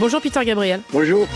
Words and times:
Bonjour 0.00 0.22
Peter 0.22 0.42
Gabriel. 0.46 0.80
Bonjour. 0.94 1.28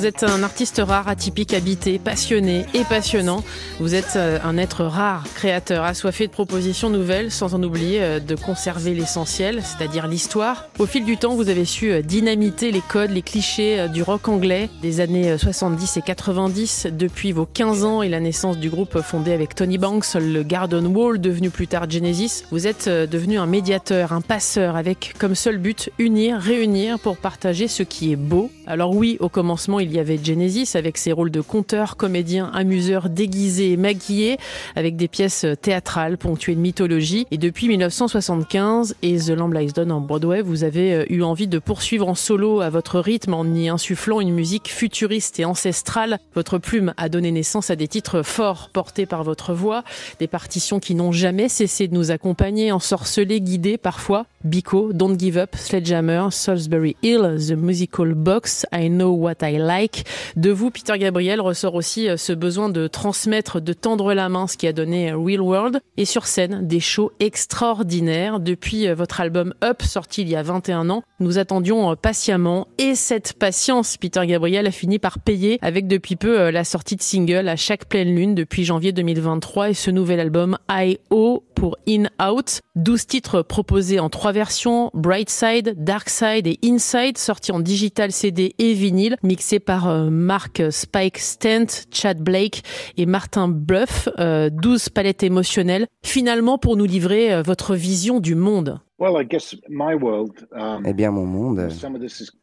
Vous 0.00 0.06
êtes 0.06 0.22
un 0.22 0.42
artiste 0.42 0.80
rare, 0.82 1.08
atypique, 1.08 1.52
habité, 1.52 1.98
passionné 1.98 2.64
et 2.72 2.84
passionnant. 2.84 3.44
Vous 3.80 3.94
êtes 3.94 4.16
euh, 4.16 4.38
un 4.42 4.56
être 4.56 4.82
rare, 4.82 5.24
créateur, 5.34 5.84
assoiffé 5.84 6.26
de 6.26 6.32
propositions 6.32 6.88
nouvelles, 6.88 7.30
sans 7.30 7.54
en 7.54 7.62
oublier 7.62 8.02
euh, 8.02 8.18
de 8.18 8.34
conserver 8.34 8.94
l'essentiel, 8.94 9.60
c'est-à-dire 9.62 10.06
l'histoire. 10.06 10.68
Au 10.78 10.86
fil 10.86 11.04
du 11.04 11.18
temps, 11.18 11.34
vous 11.34 11.50
avez 11.50 11.66
su 11.66 11.92
euh, 11.92 12.00
dynamiter 12.00 12.72
les 12.72 12.80
codes, 12.80 13.10
les 13.10 13.20
clichés 13.20 13.88
du 13.92 14.02
rock 14.02 14.28
anglais 14.28 14.70
des 14.80 15.00
années 15.00 15.36
70 15.36 15.98
et 15.98 16.00
90, 16.00 16.86
depuis 16.92 17.32
vos 17.32 17.44
15 17.44 17.84
ans 17.84 18.00
et 18.00 18.08
la 18.08 18.20
naissance 18.20 18.56
du 18.56 18.70
groupe 18.70 19.02
fondé 19.02 19.34
avec 19.34 19.54
Tony 19.54 19.76
Banks, 19.76 20.14
le 20.14 20.42
Garden 20.42 20.86
Wall, 20.86 21.20
devenu 21.20 21.50
plus 21.50 21.66
tard 21.66 21.90
Genesis. 21.90 22.44
Vous 22.50 22.66
êtes 22.66 22.88
devenu 22.88 23.38
un 23.38 23.46
médiateur, 23.46 24.14
un 24.14 24.22
passeur, 24.22 24.76
avec 24.76 25.12
comme 25.18 25.34
seul 25.34 25.58
but 25.58 25.90
unir, 25.98 26.38
réunir 26.38 26.98
pour 26.98 27.18
partager 27.18 27.68
ce 27.68 27.82
qui 27.82 28.12
est 28.12 28.16
beau. 28.16 28.50
Alors 28.66 28.96
oui, 28.96 29.18
au 29.20 29.28
commencement, 29.28 29.78
il 29.78 29.89
il 29.90 29.96
y 29.96 29.98
avait 29.98 30.20
Genesis 30.22 30.76
avec 30.76 30.96
ses 30.96 31.10
rôles 31.10 31.32
de 31.32 31.40
conteur, 31.40 31.96
comédien, 31.96 32.48
amuseur, 32.54 33.08
déguisé 33.08 33.72
et 33.72 33.76
maquillé, 33.76 34.38
avec 34.76 34.94
des 34.94 35.08
pièces 35.08 35.44
théâtrales 35.60 36.16
ponctuées 36.16 36.54
de 36.54 36.60
mythologie. 36.60 37.26
Et 37.32 37.38
depuis 37.38 37.66
1975 37.66 38.94
et 39.02 39.18
The 39.18 39.30
Lamb 39.30 39.52
Lies 39.52 39.72
Down 39.72 39.90
en 39.90 40.00
Broadway, 40.00 40.42
vous 40.42 40.62
avez 40.62 40.94
euh, 40.94 41.04
eu 41.08 41.22
envie 41.22 41.48
de 41.48 41.58
poursuivre 41.58 42.08
en 42.08 42.14
solo 42.14 42.60
à 42.60 42.70
votre 42.70 43.00
rythme 43.00 43.34
en 43.34 43.44
y 43.44 43.68
insufflant 43.68 44.20
une 44.20 44.32
musique 44.32 44.70
futuriste 44.70 45.40
et 45.40 45.44
ancestrale. 45.44 46.20
Votre 46.36 46.58
plume 46.58 46.94
a 46.96 47.08
donné 47.08 47.32
naissance 47.32 47.70
à 47.70 47.76
des 47.76 47.88
titres 47.88 48.22
forts 48.22 48.70
portés 48.72 49.06
par 49.06 49.24
votre 49.24 49.54
voix, 49.54 49.82
des 50.20 50.28
partitions 50.28 50.78
qui 50.78 50.94
n'ont 50.94 51.10
jamais 51.10 51.48
cessé 51.48 51.88
de 51.88 51.94
nous 51.94 52.12
accompagner, 52.12 52.70
ensorcelés, 52.70 53.40
guidés 53.40 53.76
parfois. 53.76 54.26
Biko, 54.42 54.94
Don't 54.94 55.18
Give 55.18 55.36
Up, 55.36 55.54
Sledgehammer, 55.54 56.28
Salisbury 56.30 56.96
Hill, 57.02 57.36
The 57.38 57.52
Musical 57.52 58.14
Box, 58.14 58.64
I 58.72 58.88
Know 58.88 59.10
What 59.10 59.42
I 59.42 59.58
Like, 59.58 60.04
de 60.36 60.50
vous, 60.50 60.70
Peter 60.70 60.96
Gabriel, 60.98 61.42
ressort 61.42 61.74
aussi 61.74 62.08
euh, 62.08 62.16
ce 62.16 62.32
besoin 62.32 62.70
de 62.70 62.86
transmettre, 62.86 63.60
de 63.60 63.74
tendre 63.74 64.14
la 64.14 64.30
main, 64.30 64.46
ce 64.46 64.56
qui 64.56 64.66
a 64.66 64.72
donné 64.72 65.10
euh, 65.10 65.18
Real 65.18 65.42
World. 65.42 65.80
Et 65.98 66.06
sur 66.06 66.26
scène, 66.26 66.66
des 66.66 66.80
shows 66.80 67.12
extraordinaires. 67.20 68.40
Depuis 68.40 68.88
euh, 68.88 68.94
votre 68.94 69.20
album 69.20 69.52
Up, 69.62 69.82
sorti 69.82 70.22
il 70.22 70.30
y 70.30 70.36
a 70.36 70.42
21 70.42 70.88
ans, 70.88 71.02
nous 71.18 71.36
attendions 71.36 71.94
patiemment. 71.96 72.66
Et 72.78 72.94
cette 72.94 73.34
patience, 73.34 73.98
Peter 73.98 74.26
Gabriel 74.26 74.66
a 74.66 74.70
fini 74.70 74.98
par 74.98 75.18
payer 75.18 75.58
avec 75.60 75.86
depuis 75.86 76.16
peu 76.16 76.48
la 76.48 76.64
sortie 76.64 76.96
de 76.96 77.02
single 77.02 77.46
à 77.46 77.56
chaque 77.56 77.84
pleine 77.84 78.14
lune 78.14 78.34
depuis 78.34 78.64
janvier 78.64 78.92
2023 78.92 79.70
et 79.70 79.74
ce 79.74 79.90
nouvel 79.90 80.20
album 80.20 80.56
I.O. 80.70 81.44
pour 81.54 81.76
In 81.86 82.04
Out. 82.26 82.60
12 82.76 83.06
titres 83.06 83.42
proposés 83.42 84.00
en 84.00 84.08
trois 84.08 84.29
versions, 84.32 84.90
Bright 84.94 85.30
Side, 85.30 85.74
Dark 85.76 86.08
Side 86.08 86.46
et 86.46 86.58
Inside, 86.64 87.18
sortis 87.18 87.52
en 87.52 87.60
digital 87.60 88.12
CD 88.12 88.54
et 88.58 88.74
vinyle, 88.74 89.16
mixés 89.22 89.60
par 89.60 89.88
euh, 89.88 90.10
Mark 90.10 90.62
Spike 90.70 91.18
Stent, 91.18 91.86
Chad 91.90 92.20
Blake 92.20 92.62
et 92.96 93.06
Martin 93.06 93.48
Bluff, 93.48 94.08
12 94.16 94.16
euh, 94.18 94.50
palettes 94.94 95.22
émotionnelles, 95.22 95.86
finalement 96.04 96.58
pour 96.58 96.76
nous 96.76 96.86
livrer 96.86 97.32
euh, 97.32 97.42
votre 97.42 97.74
vision 97.74 98.20
du 98.20 98.34
monde. 98.34 98.80
Um, 99.00 100.82
eh 100.84 100.92
bien, 100.92 101.10
mon 101.10 101.24
monde, 101.24 101.68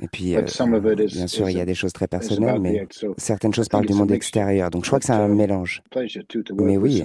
et 0.02 0.08
puis, 0.08 0.36
bien 0.36 1.27
sûr, 1.27 1.49
il 1.49 1.58
y 1.58 1.61
a 1.61 1.66
des 1.66 1.75
choses 1.75 1.94
très 1.94 2.08
personnelles, 2.08 2.59
mais 2.59 2.88
certaines 3.17 3.53
choses 3.53 3.69
parlent 3.69 3.86
du 3.86 3.94
monde 3.94 4.11
extérieur, 4.11 4.72
donc 4.72 4.83
je 4.83 4.89
crois 4.89 4.99
que 4.99 5.05
c'est 5.05 5.14
un 5.14 5.27
mélange. 5.27 5.83
Mais 6.55 6.77
oui, 6.77 7.03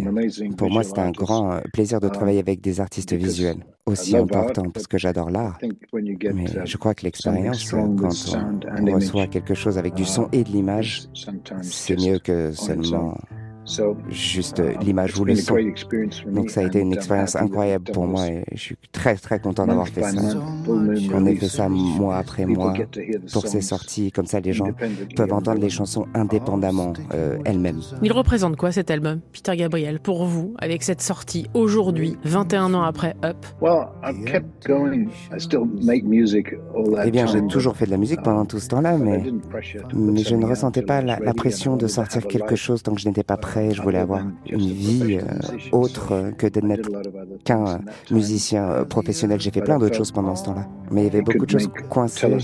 pour 0.57 0.71
moi, 0.71 0.83
c'est 0.83 0.99
un 0.99 1.11
grand 1.11 1.61
plaisir 1.73 2.01
de 2.01 2.07
um, 2.07 2.13
travailler 2.13 2.39
avec 2.41 2.63
des 2.63 2.81
artistes 2.81 3.13
visuels, 3.13 3.59
aussi 3.85 4.17
importants, 4.17 4.71
parce 4.71 4.87
que 4.87 4.97
j'adore 4.97 5.31
l'art. 5.31 5.59
Mais 5.93 6.47
je 6.65 6.77
crois 6.79 6.95
que 6.95 7.05
l'expérience, 7.05 7.71
quand 7.71 7.99
on 8.81 8.95
reçoit 8.95 9.27
quelque 9.27 9.55
chose 9.55 9.77
avec 9.77 9.93
du 9.93 10.07
son 10.07 10.29
et 10.33 10.45
de 10.45 10.49
l'image, 10.49 11.03
c'est 11.61 12.01
mieux 12.01 12.19
que 12.19 12.53
seulement 12.53 13.19
juste 14.09 14.61
euh, 14.61 14.73
l'image 14.81 15.19
ou 15.19 15.25
le 15.25 15.37
son. 15.37 15.57
Donc 16.27 16.51
ça 16.51 16.61
a 16.61 16.65
été 16.65 16.81
une 16.81 16.93
expérience 16.93 17.37
incroyable 17.37 17.93
pour 17.93 18.07
moi 18.07 18.27
et 18.27 18.45
je 18.53 18.59
suis 18.59 18.77
très 18.91 19.15
très 19.17 19.39
content 19.39 19.67
d'avoir 19.67 19.89
fait 19.89 20.03
ça. 20.03 20.39
On 20.69 21.27
a 21.27 21.35
fait 21.35 21.49
ça 21.49 21.69
mois 21.69 22.17
après 22.17 22.47
mois 22.47 22.75
pour 23.33 23.47
ces 23.47 23.61
sorties, 23.61 24.11
comme 24.13 24.27
ça 24.27 24.41
les 24.41 24.53
gens 24.53 24.71
peuvent 25.17 25.33
entendre 25.33 25.61
les 25.61 25.71
chansons 25.71 26.07
indépendamment 26.15 26.93
euh, 27.15 27.39
elles-mêmes. 27.45 27.81
Il 28.03 28.13
représente 28.13 28.57
quoi 28.57 28.73
cet 28.73 28.91
album, 28.91 29.21
Peter 29.33 29.57
Gabriel, 29.57 30.01
pour 30.01 30.25
vous, 30.25 30.55
avec 30.59 30.83
cette 30.83 31.01
sortie 31.01 31.47
aujourd'hui, 31.55 32.17
21 32.25 32.75
ans 32.75 32.83
après 32.83 33.15
Up? 33.25 33.37
Eh 37.05 37.11
bien 37.11 37.27
j'ai 37.27 37.47
toujours 37.47 37.77
fait 37.77 37.87
de 37.87 37.91
la 37.91 37.97
musique 37.97 38.23
pendant 38.23 38.45
tout 38.45 38.59
ce 38.59 38.69
temps-là, 38.69 38.99
mais, 38.99 39.23
mais 39.95 40.23
je 40.23 40.35
ne 40.35 40.47
ressentais 40.47 40.83
pas 40.83 41.01
la, 41.01 41.19
la 41.21 41.35
pression 41.35 41.77
de 41.77 41.87
sortir 41.87 42.27
quelque 42.27 42.57
chose 42.57 42.83
tant 42.83 42.95
que 42.95 43.01
je 43.01 43.09
n'étais 43.09 43.23
pas 43.23 43.37
prêt 43.37 43.52
je 43.71 43.83
voulais 43.83 43.99
avoir 43.99 44.25
une 44.49 44.59
vie 44.59 45.19
euh, 45.19 45.71
autre 45.73 46.33
que 46.37 46.47
de 46.47 46.61
n'être 46.61 46.91
qu'un 47.45 47.67
euh, 47.67 47.79
musicien 48.11 48.65
euh, 48.65 48.85
professionnel. 48.85 49.41
J'ai 49.41 49.51
fait 49.51 49.63
plein 49.63 49.79
d'autres 49.79 49.97
choses 49.97 50.13
pendant 50.13 50.37
ce 50.37 50.45
temps-là. 50.45 50.69
Mais 50.91 51.03
il 51.03 51.05
y 51.05 51.09
avait 51.09 51.23
beaucoup 51.23 51.47
de 51.47 51.51
choses 51.51 51.71
coincées. 51.89 52.37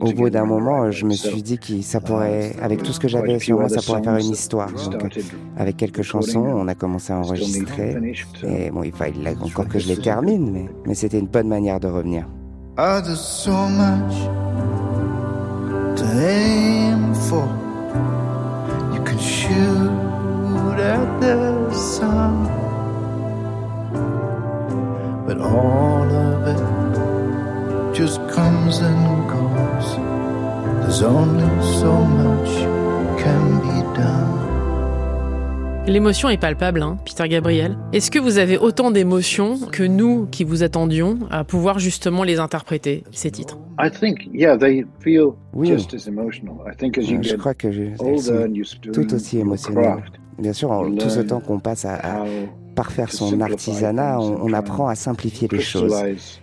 Au 0.00 0.12
bout 0.12 0.30
d'un 0.30 0.46
moment, 0.46 0.90
je 0.90 1.04
me 1.04 1.12
suis 1.12 1.42
dit 1.42 1.58
que 1.58 1.82
ça 1.82 2.00
pourrait, 2.00 2.52
avec 2.62 2.82
tout 2.82 2.92
ce 2.92 3.00
que 3.00 3.08
j'avais 3.08 3.38
sur 3.38 3.58
moi, 3.58 3.68
ça 3.68 3.82
pourrait 3.82 4.02
faire 4.02 4.16
une 4.16 4.32
histoire. 4.32 4.72
Donc, 4.72 5.18
avec 5.58 5.76
quelques 5.76 6.02
chansons, 6.02 6.46
on 6.46 6.66
a 6.68 6.74
commencé 6.74 7.12
à 7.12 7.18
enregistrer. 7.18 7.96
Et 8.44 8.70
bon, 8.70 8.82
il 8.82 8.92
fallait 8.92 9.36
encore 9.42 9.68
que 9.68 9.78
je 9.78 9.88
les 9.88 9.98
termine, 9.98 10.50
mais, 10.50 10.66
mais 10.86 10.94
c'était 10.94 11.18
une 11.18 11.26
bonne 11.26 11.48
manière 11.48 11.80
de 11.80 11.88
revenir. 11.88 12.26
L'émotion 35.86 36.28
est 36.28 36.36
palpable, 36.36 36.82
hein, 36.82 36.98
Peter 37.04 37.28
Gabriel. 37.28 37.78
Est-ce 37.92 38.10
que 38.10 38.18
vous 38.18 38.38
avez 38.38 38.58
autant 38.58 38.90
d'émotions 38.90 39.56
que 39.70 39.84
nous 39.84 40.26
qui 40.26 40.42
vous 40.42 40.64
attendions 40.64 41.20
à 41.30 41.44
pouvoir 41.44 41.78
justement 41.78 42.24
les 42.24 42.40
interpréter, 42.40 43.04
ces 43.12 43.30
titres? 43.30 43.56
Oui, 45.54 45.72
je 45.78 47.36
crois 47.36 47.54
que 47.54 47.70
je, 47.70 48.90
tout 48.90 49.14
aussi 49.14 49.38
émotionnel. 49.38 50.02
Bien 50.38 50.52
sûr, 50.52 50.92
tout 50.98 51.08
ce 51.08 51.20
temps 51.20 51.40
qu'on 51.40 51.60
passe 51.60 51.84
à, 51.84 52.24
parfaire 52.76 53.10
son 53.10 53.40
artisanat, 53.40 54.20
on, 54.20 54.52
apprend 54.52 54.86
à 54.86 54.94
simplifier 54.94 55.48
les 55.50 55.60
choses 55.60 55.94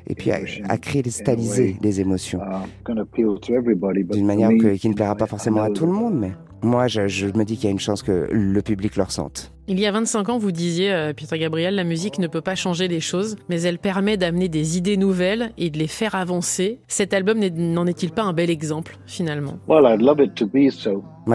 et 0.08 0.16
puis 0.16 0.32
à, 0.32 0.78
cristalliser 0.78 1.78
les 1.82 2.02
émotions 2.02 2.42
d'une 2.86 4.26
manière 4.26 4.50
qui 4.80 4.90
ne 4.90 4.94
plaira 4.94 5.16
pas 5.16 5.28
forcément 5.28 5.62
à 5.62 5.70
tout 5.70 5.86
le 5.86 5.94
monde, 5.94 6.16
mais 6.20 6.32
moi, 6.64 6.88
je, 6.88 7.26
me 7.26 7.44
dis 7.44 7.56
qu'il 7.56 7.66
y 7.66 7.68
a 7.68 7.72
une 7.72 7.80
chance 7.80 8.02
que 8.04 8.30
le 8.32 8.62
public 8.62 8.96
le 8.96 9.04
ressente. 9.04 9.52
Il 9.68 9.80
y 9.80 9.86
a 9.86 9.92
25 9.92 10.30
ans, 10.30 10.38
vous 10.38 10.54
disiez, 10.54 10.94
euh, 10.94 11.14
Peter 11.14 11.38
Gabriel, 11.38 11.76
la 11.76 11.84
musique 11.84 12.20
ne 12.20 12.28
peut 12.28 12.42
pas 12.42 12.56
changer 12.56 12.88
les 12.88 13.02
choses, 13.02 13.36
mais 13.50 13.62
elle 13.62 13.80
permet 13.80 14.16
d'amener 14.18 14.48
des 14.48 14.78
idées 14.78 14.98
nouvelles 14.98 15.52
et 15.58 15.70
de 15.70 15.78
les 15.78 15.88
faire 15.88 16.16
avancer. 16.16 16.80
Cet 16.88 17.14
album 17.14 17.40
n'en 17.40 17.86
est-il 17.86 18.12
pas 18.12 18.24
un 18.24 18.34
bel 18.34 18.50
exemple, 18.50 18.98
finalement? 19.06 19.60
Moi, 19.68 19.82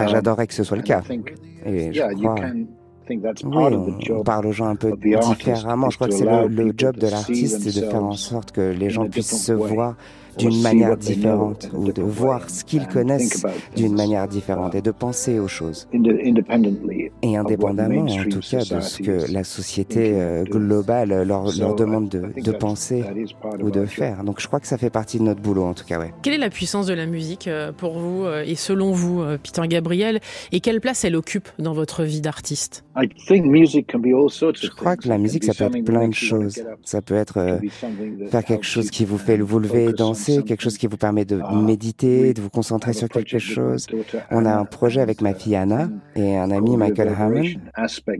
J'adorerais 0.07 0.47
que 0.47 0.53
ce 0.53 0.63
soit 0.63 0.77
le 0.77 0.83
cas. 0.83 1.01
Et 1.65 1.93
je 1.93 2.01
crois... 2.15 2.35
Oui, 3.09 4.11
on, 4.11 4.23
parle 4.23 4.45
aux 4.47 4.51
gens 4.51 4.67
un 4.67 4.75
peu 4.75 4.93
différemment. 4.95 5.89
Je 5.89 5.95
crois 5.95 6.07
que 6.07 6.13
c'est 6.13 6.25
le, 6.25 6.47
le, 6.47 6.73
job 6.77 6.97
de 6.97 7.07
l'artiste, 7.07 7.61
c'est 7.61 7.81
de 7.81 7.85
faire 7.85 8.03
en 8.03 8.13
sorte 8.13 8.51
que 8.51 8.61
les 8.61 8.89
gens 8.89 9.07
puissent 9.07 9.45
se 9.45 9.53
voir 9.53 9.95
d'une 10.37 10.61
manière 10.61 10.97
différente 10.97 11.69
ou 11.73 11.91
de 11.91 12.01
voir 12.01 12.49
ce 12.49 12.63
qu'ils 12.63 12.87
connaissent 12.87 13.45
d'une 13.75 13.95
manière 13.95 14.27
différente 14.27 14.75
et 14.75 14.81
de 14.81 14.91
penser 14.91 15.39
aux 15.39 15.47
choses. 15.47 15.87
Et 17.21 17.37
indépendamment, 17.37 18.03
en 18.03 18.23
tout 18.29 18.39
cas, 18.39 18.59
de 18.59 18.81
ce 18.81 19.01
que 19.01 19.31
la 19.31 19.43
société 19.43 20.13
euh, 20.13 20.43
globale 20.43 21.23
leur, 21.23 21.45
leur 21.57 21.75
demande 21.75 22.09
de, 22.09 22.41
de, 22.41 22.51
penser 22.51 23.03
ou 23.61 23.71
de 23.71 23.85
faire. 23.85 24.23
Donc 24.23 24.39
je 24.39 24.47
crois 24.47 24.59
que 24.59 24.67
ça 24.67 24.77
fait 24.77 24.89
partie 24.89 25.19
de 25.19 25.23
notre 25.23 25.41
boulot, 25.41 25.63
en 25.63 25.73
tout 25.73 25.85
cas. 25.85 25.99
Ouais. 25.99 26.13
Quelle 26.21 26.33
est 26.33 26.37
la 26.37 26.49
puissance 26.49 26.85
de 26.85 26.93
la 26.93 27.05
musique 27.05 27.47
euh, 27.47 27.71
pour 27.71 27.97
vous 27.99 28.25
euh, 28.25 28.43
et 28.45 28.55
selon 28.55 28.91
vous, 28.91 29.23
Peter 29.43 29.67
Gabriel, 29.67 30.19
et 30.51 30.59
quelle 30.59 30.81
place 30.81 31.03
elle 31.03 31.15
occupe 31.15 31.49
dans 31.57 31.73
votre 31.73 32.03
vie 32.03 32.21
d'artiste? 32.21 32.83
Je 33.01 34.69
crois 34.69 34.97
que 34.97 35.07
la 35.07 35.17
musique, 35.17 35.43
ça 35.43 35.53
peut 35.53 35.65
être 35.65 35.83
plein 35.85 36.07
de 36.07 36.13
choses. 36.13 36.61
Ça 36.83 37.01
peut 37.01 37.15
être 37.15 37.59
faire 38.29 38.43
quelque 38.43 38.65
chose 38.65 38.89
qui 38.89 39.05
vous 39.05 39.17
fait 39.17 39.37
vous 39.37 39.59
lever, 39.59 39.93
danser 39.93 40.28
quelque 40.37 40.61
chose 40.61 40.77
qui 40.77 40.87
vous 40.87 40.97
permet 40.97 41.25
de 41.25 41.37
uh, 41.37 41.55
méditer, 41.55 42.33
de 42.33 42.41
vous 42.41 42.49
concentrer 42.49 42.93
sur 42.93 43.09
quelque 43.09 43.39
chose. 43.39 43.87
On 44.31 44.45
a 44.45 44.55
un 44.55 44.65
projet 44.65 45.01
avec 45.01 45.21
ma 45.21 45.33
fille 45.33 45.55
Anna 45.55 45.89
et 46.15 46.37
un 46.37 46.51
ami 46.51 46.77
Michael 46.77 47.09
Hammond. 47.17 47.43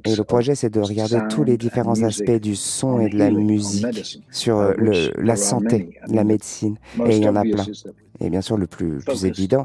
Et 0.06 0.16
le 0.16 0.24
projet, 0.24 0.56
c'est 0.56 0.70
de 0.70 0.80
regarder 0.80 1.20
tous 1.30 1.44
les 1.44 1.58
différents 1.58 2.02
aspects 2.04 2.32
du 2.40 2.56
son 2.56 3.00
et 3.00 3.10
de 3.10 3.18
la 3.18 3.32
musique 3.32 4.20
sur 4.32 4.74
le, 4.78 5.12
la 5.22 5.36
santé, 5.36 6.00
la 6.08 6.24
médecine. 6.24 6.78
Et 7.06 7.18
il 7.18 7.24
y 7.24 7.30
en 7.30 7.36
a 7.36 7.44
plein. 7.44 7.66
Et 8.22 8.30
bien 8.30 8.42
sûr, 8.42 8.58
le 8.58 8.68
plus, 8.68 9.00
plus 9.00 9.26
évident, 9.26 9.64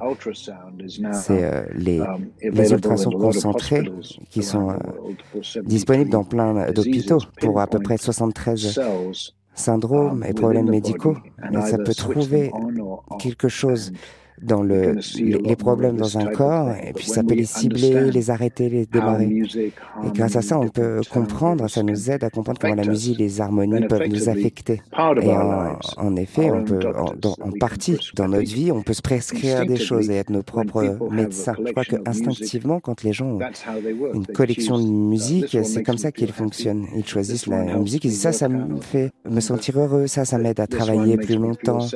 c'est 1.13 1.45
euh, 1.45 1.65
les, 1.75 2.01
um, 2.01 2.27
les 2.41 2.71
ultrasons 2.71 3.11
concentrés 3.11 3.83
qui 4.31 4.45
sont 4.45 4.71
euh, 4.71 4.77
disponibles 5.65 6.11
dans 6.11 6.23
plein 6.23 6.71
d'hôpitaux 6.71 7.19
pour 7.41 7.61
à 7.61 7.67
peu 7.67 7.81
près 7.81 7.97
73 7.97 8.81
syndromes 9.55 10.23
um, 10.23 10.25
et 10.25 10.35
problèmes 10.35 10.71
médicaux. 10.71 11.17
Et 11.53 11.61
ça 11.63 11.79
peut 11.79 11.95
trouver 11.95 12.53
quelque 13.19 13.49
chose 13.49 13.93
dans 14.43 14.63
le, 14.63 14.97
les, 15.19 15.57
problèmes 15.57 15.97
dans 15.97 16.19
un 16.19 16.27
corps, 16.27 16.71
et 16.71 16.93
puis 16.93 17.07
ça 17.07 17.23
peut 17.23 17.35
les 17.35 17.45
cibler, 17.45 18.11
les 18.11 18.31
arrêter, 18.31 18.69
les 18.69 18.87
démarrer. 18.87 19.27
Et 19.27 20.11
grâce 20.13 20.37
à 20.37 20.43
ça, 20.43 20.59
on 20.59 20.69
peut 20.69 21.01
comprendre, 21.11 21.69
ça 21.69 21.83
nous 21.83 22.11
aide 22.11 22.25
à 22.25 22.31
comprendre 22.31 22.59
comment 22.61 22.75
la 22.75 22.85
musique, 22.85 23.19
les 23.19 23.41
harmonies 23.41 23.87
peuvent 23.87 24.09
nous 24.09 24.29
affecter. 24.29 24.83
Et 25.23 25.31
en, 25.31 26.17
effet, 26.17 26.51
on 26.51 26.65
peut, 26.65 26.81
en, 26.95 27.51
partie, 27.59 27.99
dans 28.17 28.29
notre 28.29 28.53
vie, 28.53 28.73
on 28.73 28.83
peut 28.83 28.93
se 28.93 29.03
prescrire 29.03 29.67
des 29.67 29.77
choses 29.77 30.11
et 30.11 30.17
être 30.17 30.31
nos 30.31 30.43
propres 30.43 30.99
médecins. 31.11 31.55
Je 31.65 31.71
crois 31.71 31.85
que 31.85 31.97
instinctivement, 32.07 32.81
quand 32.81 33.03
les 33.03 33.13
gens 33.13 33.27
ont 33.27 33.41
une 34.15 34.27
collection 34.27 34.79
de 34.79 34.89
musique, 34.89 35.57
c'est 35.63 35.83
comme 35.83 35.99
ça 35.99 36.11
qu'ils 36.13 36.33
fonctionnent. 36.33 36.87
Ils 36.97 37.07
choisissent 37.07 37.47
la 37.47 37.77
musique, 37.79 38.05
ils 38.05 38.11
disent 38.11 38.23
ça, 38.23 38.33
ça 38.33 38.49
me 38.49 38.81
fait 38.81 39.13
me 39.29 39.41
sentir 39.41 39.79
heureux, 39.79 40.07
ça, 40.07 40.25
ça 40.25 40.39
m'aide 40.39 40.61
à 40.61 40.67
travailler 40.67 41.17
plus 41.17 41.37
longtemps. 41.37 41.87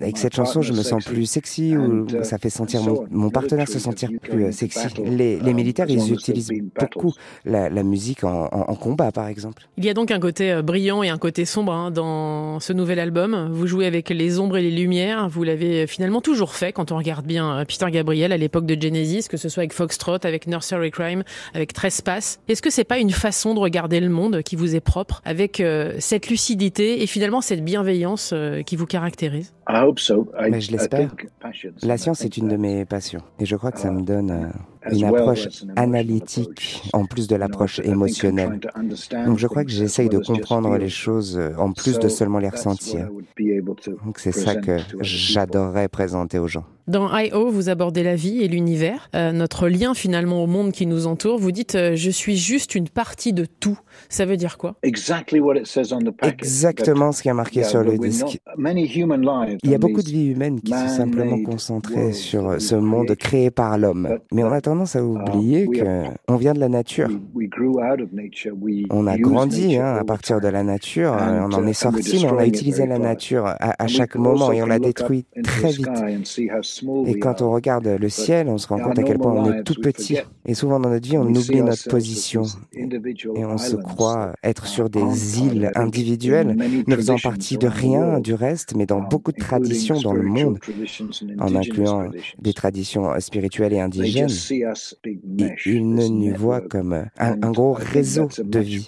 Avec 0.00 0.18
cette 0.18 0.34
chanson, 0.34 0.62
je 0.62 0.72
me 0.72 0.82
sens 0.82 1.04
plus 1.04 1.29
sexy 1.30 1.76
ou 1.76 2.06
uh, 2.06 2.24
ça 2.24 2.38
fait 2.38 2.50
sentir 2.50 2.82
mon, 3.10 3.30
partenaire 3.30 3.68
se 3.68 3.78
sentir 3.78 4.10
plus 4.20 4.44
euh, 4.44 4.52
sexy. 4.52 4.88
Les, 5.04 5.38
les, 5.38 5.54
militaires, 5.54 5.86
ils 5.88 6.12
utilisent 6.12 6.50
beaucoup 6.78 7.12
la, 7.44 7.70
la 7.70 7.82
musique 7.82 8.24
en, 8.24 8.46
en, 8.46 8.74
combat, 8.74 9.12
par 9.12 9.28
exemple. 9.28 9.66
Il 9.76 9.84
y 9.84 9.90
a 9.90 9.94
donc 9.94 10.10
un 10.10 10.18
côté 10.18 10.52
euh, 10.52 10.62
brillant 10.62 11.02
et 11.02 11.08
un 11.08 11.18
côté 11.18 11.44
sombre 11.44 11.72
hein, 11.72 11.90
dans 11.90 12.60
ce 12.60 12.72
nouvel 12.72 12.98
album. 12.98 13.48
Vous 13.52 13.66
jouez 13.66 13.86
avec 13.86 14.10
les 14.10 14.38
ombres 14.38 14.56
et 14.56 14.62
les 14.62 14.70
lumières. 14.70 15.28
Vous 15.28 15.44
l'avez 15.44 15.82
euh, 15.82 15.86
finalement 15.86 16.20
toujours 16.20 16.54
fait 16.54 16.72
quand 16.72 16.92
on 16.92 16.96
regarde 16.96 17.26
bien 17.26 17.64
Peter 17.66 17.90
Gabriel 17.90 18.32
à 18.32 18.36
l'époque 18.36 18.66
de 18.66 18.80
Genesis, 18.80 19.28
que 19.28 19.36
ce 19.36 19.48
soit 19.48 19.62
avec 19.62 19.72
Foxtrot, 19.72 20.24
avec 20.24 20.46
Nursery 20.46 20.90
Crime, 20.90 21.22
avec 21.54 21.72
Trespass. 21.72 22.40
Est-ce 22.48 22.62
que 22.62 22.70
c'est 22.70 22.84
pas 22.84 22.98
une 22.98 23.10
façon 23.10 23.54
de 23.54 23.60
regarder 23.60 24.00
le 24.00 24.08
monde 24.08 24.42
qui 24.42 24.56
vous 24.56 24.74
est 24.74 24.80
propre, 24.80 25.22
avec 25.24 25.62
cette 25.98 26.28
lucidité 26.28 27.02
et 27.02 27.06
finalement 27.06 27.40
cette 27.40 27.64
bienveillance 27.64 28.34
qui 28.66 28.76
vous 28.76 28.86
caractérise? 28.86 29.52
Mais 30.50 30.60
je 30.60 30.72
l'espère. 30.72 31.10
La 31.82 31.98
science 31.98 32.24
est 32.24 32.36
une 32.36 32.48
de 32.48 32.56
mes 32.56 32.84
passions. 32.84 33.22
Et 33.38 33.46
je 33.46 33.56
crois 33.56 33.72
que 33.72 33.80
ça 33.80 33.90
me 33.90 34.02
donne 34.02 34.30
euh, 34.30 34.48
une 34.90 35.04
approche 35.04 35.48
analytique 35.76 36.82
en 36.92 37.04
plus 37.04 37.28
de 37.28 37.36
l'approche 37.36 37.80
émotionnelle. 37.80 38.60
Donc 39.26 39.38
je 39.38 39.46
crois 39.46 39.64
que 39.64 39.70
j'essaye 39.70 40.08
de 40.08 40.18
comprendre 40.18 40.76
les 40.76 40.88
choses 40.88 41.38
euh, 41.38 41.52
en 41.58 41.72
plus 41.72 41.98
de 41.98 42.08
seulement 42.08 42.38
les 42.38 42.48
ressentir. 42.48 43.08
Donc 44.04 44.18
c'est 44.18 44.32
ça 44.32 44.56
que 44.56 44.78
j'adorerais 45.00 45.88
présenter 45.88 46.38
aux 46.38 46.48
gens. 46.48 46.64
Dans 46.90 47.08
I.O., 47.16 47.50
vous 47.50 47.68
abordez 47.68 48.02
la 48.02 48.16
vie 48.16 48.42
et 48.42 48.48
l'univers, 48.48 49.10
euh, 49.14 49.30
notre 49.30 49.68
lien 49.68 49.94
finalement 49.94 50.42
au 50.42 50.48
monde 50.48 50.72
qui 50.72 50.86
nous 50.86 51.06
entoure. 51.06 51.38
Vous 51.38 51.52
dites 51.52 51.76
euh, 51.76 51.94
Je 51.94 52.10
suis 52.10 52.36
juste 52.36 52.74
une 52.74 52.88
partie 52.88 53.32
de 53.32 53.44
tout. 53.44 53.78
Ça 54.08 54.24
veut 54.24 54.36
dire 54.36 54.58
quoi? 54.58 54.74
Exactement 54.82 57.12
ce 57.12 57.22
qui 57.22 57.28
est 57.28 57.32
marqué 57.32 57.62
sur 57.62 57.84
le 57.84 57.96
disque. 57.96 58.40
Il 58.58 59.70
y 59.70 59.74
a 59.74 59.78
beaucoup 59.78 60.02
de 60.02 60.08
vies 60.08 60.32
humaines 60.32 60.60
qui 60.60 60.72
sont 60.72 60.88
simplement 60.88 61.40
concentrées 61.44 62.12
sur 62.12 62.60
ce 62.60 62.74
monde 62.74 63.14
créé 63.14 63.52
par 63.52 63.78
l'homme. 63.78 64.18
Mais 64.32 64.42
on 64.42 64.50
a 64.50 64.60
tendance 64.70 64.94
à 64.94 65.04
oublier 65.04 65.66
qu'on 65.66 66.36
vient 66.36 66.52
de 66.52 66.60
la 66.60 66.68
nature. 66.68 67.08
On 68.90 69.06
a 69.08 69.18
grandi 69.18 69.76
hein, 69.76 69.96
à 69.96 70.04
partir 70.04 70.40
de 70.40 70.46
la 70.46 70.62
nature, 70.62 71.16
on 71.18 71.52
en 71.52 71.66
est 71.66 71.72
sorti, 71.72 72.24
mais 72.24 72.30
on 72.30 72.38
a 72.38 72.46
utilisé 72.46 72.86
la 72.86 73.00
nature 73.00 73.46
à, 73.46 73.82
à 73.82 73.86
chaque 73.88 74.14
moment 74.14 74.52
et 74.52 74.62
on 74.62 74.66
l'a 74.66 74.78
détruit 74.78 75.24
très 75.42 75.70
vite. 75.72 75.88
Et 77.06 77.18
quand 77.18 77.42
on 77.42 77.50
regarde 77.50 77.88
le 77.88 78.08
ciel, 78.08 78.48
on 78.48 78.58
se 78.58 78.68
rend 78.68 78.78
compte 78.78 78.98
à 78.98 79.02
quel 79.02 79.18
point 79.18 79.32
on 79.32 79.52
est 79.52 79.64
tout 79.64 79.74
petit. 79.74 80.18
Et 80.46 80.54
souvent 80.54 80.78
dans 80.78 80.90
notre 80.90 81.08
vie, 81.08 81.18
on 81.18 81.26
oublie 81.26 81.62
notre 81.62 81.88
position. 81.88 82.42
Et 82.72 83.44
on 83.44 83.58
se 83.58 83.74
croit 83.74 84.34
être 84.44 84.66
sur 84.66 84.88
des 84.88 85.40
îles 85.40 85.72
individuelles, 85.74 86.56
ne 86.86 86.96
faisant 86.96 87.16
partie 87.20 87.58
de 87.58 87.66
rien 87.66 88.20
du 88.20 88.34
reste, 88.34 88.76
mais 88.76 88.86
dans 88.86 89.00
beaucoup 89.00 89.32
de 89.32 89.40
traditions 89.40 90.00
dans 90.00 90.14
le 90.14 90.22
monde, 90.22 90.58
en 91.40 91.56
incluant 91.56 92.08
des 92.38 92.52
traditions 92.52 93.18
spirituelles 93.18 93.72
et 93.72 93.80
indigènes. 93.80 94.28
Ils 95.66 95.94
ne 95.94 96.08
nous 96.08 96.34
voient 96.34 96.60
comme 96.60 96.92
un, 96.92 97.08
un 97.18 97.50
gros 97.50 97.72
réseau 97.72 98.28
de 98.42 98.58
vie. 98.58 98.86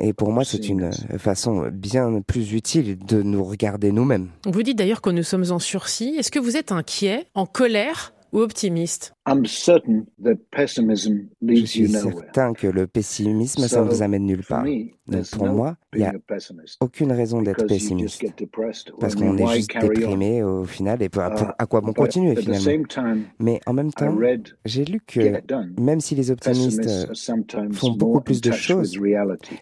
Et 0.00 0.12
pour 0.12 0.32
moi, 0.32 0.44
c'est 0.44 0.68
une 0.68 0.90
façon 1.18 1.68
bien 1.72 2.20
plus 2.22 2.52
utile 2.52 2.98
de 2.98 3.22
nous 3.22 3.44
regarder 3.44 3.92
nous-mêmes. 3.92 4.28
Vous 4.46 4.62
dites 4.62 4.78
d'ailleurs 4.78 5.00
que 5.00 5.10
nous 5.10 5.22
sommes 5.22 5.50
en 5.50 5.58
sursis. 5.58 6.14
Est-ce 6.18 6.30
que 6.30 6.38
vous 6.38 6.56
êtes 6.56 6.72
inquiet, 6.72 7.26
en 7.34 7.46
colère 7.46 8.14
ou 8.32 8.40
optimiste? 8.40 9.14
Je 9.26 9.48
suis 11.64 11.88
certain 11.88 12.52
que 12.52 12.66
le 12.66 12.86
pessimisme, 12.86 13.68
ça 13.68 13.82
ne 13.82 13.88
vous 13.88 14.02
amène 14.02 14.24
nulle 14.24 14.44
part. 14.44 14.64
Donc 15.06 15.30
pour 15.30 15.46
moi, 15.46 15.76
il 15.94 16.00
n'y 16.00 16.04
a 16.04 16.12
aucune 16.80 17.12
raison 17.12 17.40
d'être 17.40 17.66
pessimiste. 17.66 18.22
Parce 19.00 19.14
qu'on 19.14 19.36
est 19.38 19.56
juste 19.56 19.70
déprimé 19.80 20.42
au 20.42 20.64
final 20.64 21.02
et 21.02 21.08
à, 21.16 21.28
uh, 21.28 21.52
à 21.58 21.66
quoi 21.66 21.80
bon 21.80 21.92
continuer 21.92 22.36
finalement? 22.36 22.84
Mais 23.38 23.60
en 23.66 23.72
même 23.72 23.92
temps, 23.92 24.16
j'ai 24.64 24.84
lu 24.84 25.00
que 25.06 25.40
même 25.80 26.00
si 26.00 26.14
les 26.14 26.30
optimistes 26.30 27.08
font 27.72 27.92
beaucoup 27.92 28.20
plus 28.20 28.40
de 28.40 28.52
choses, 28.52 28.98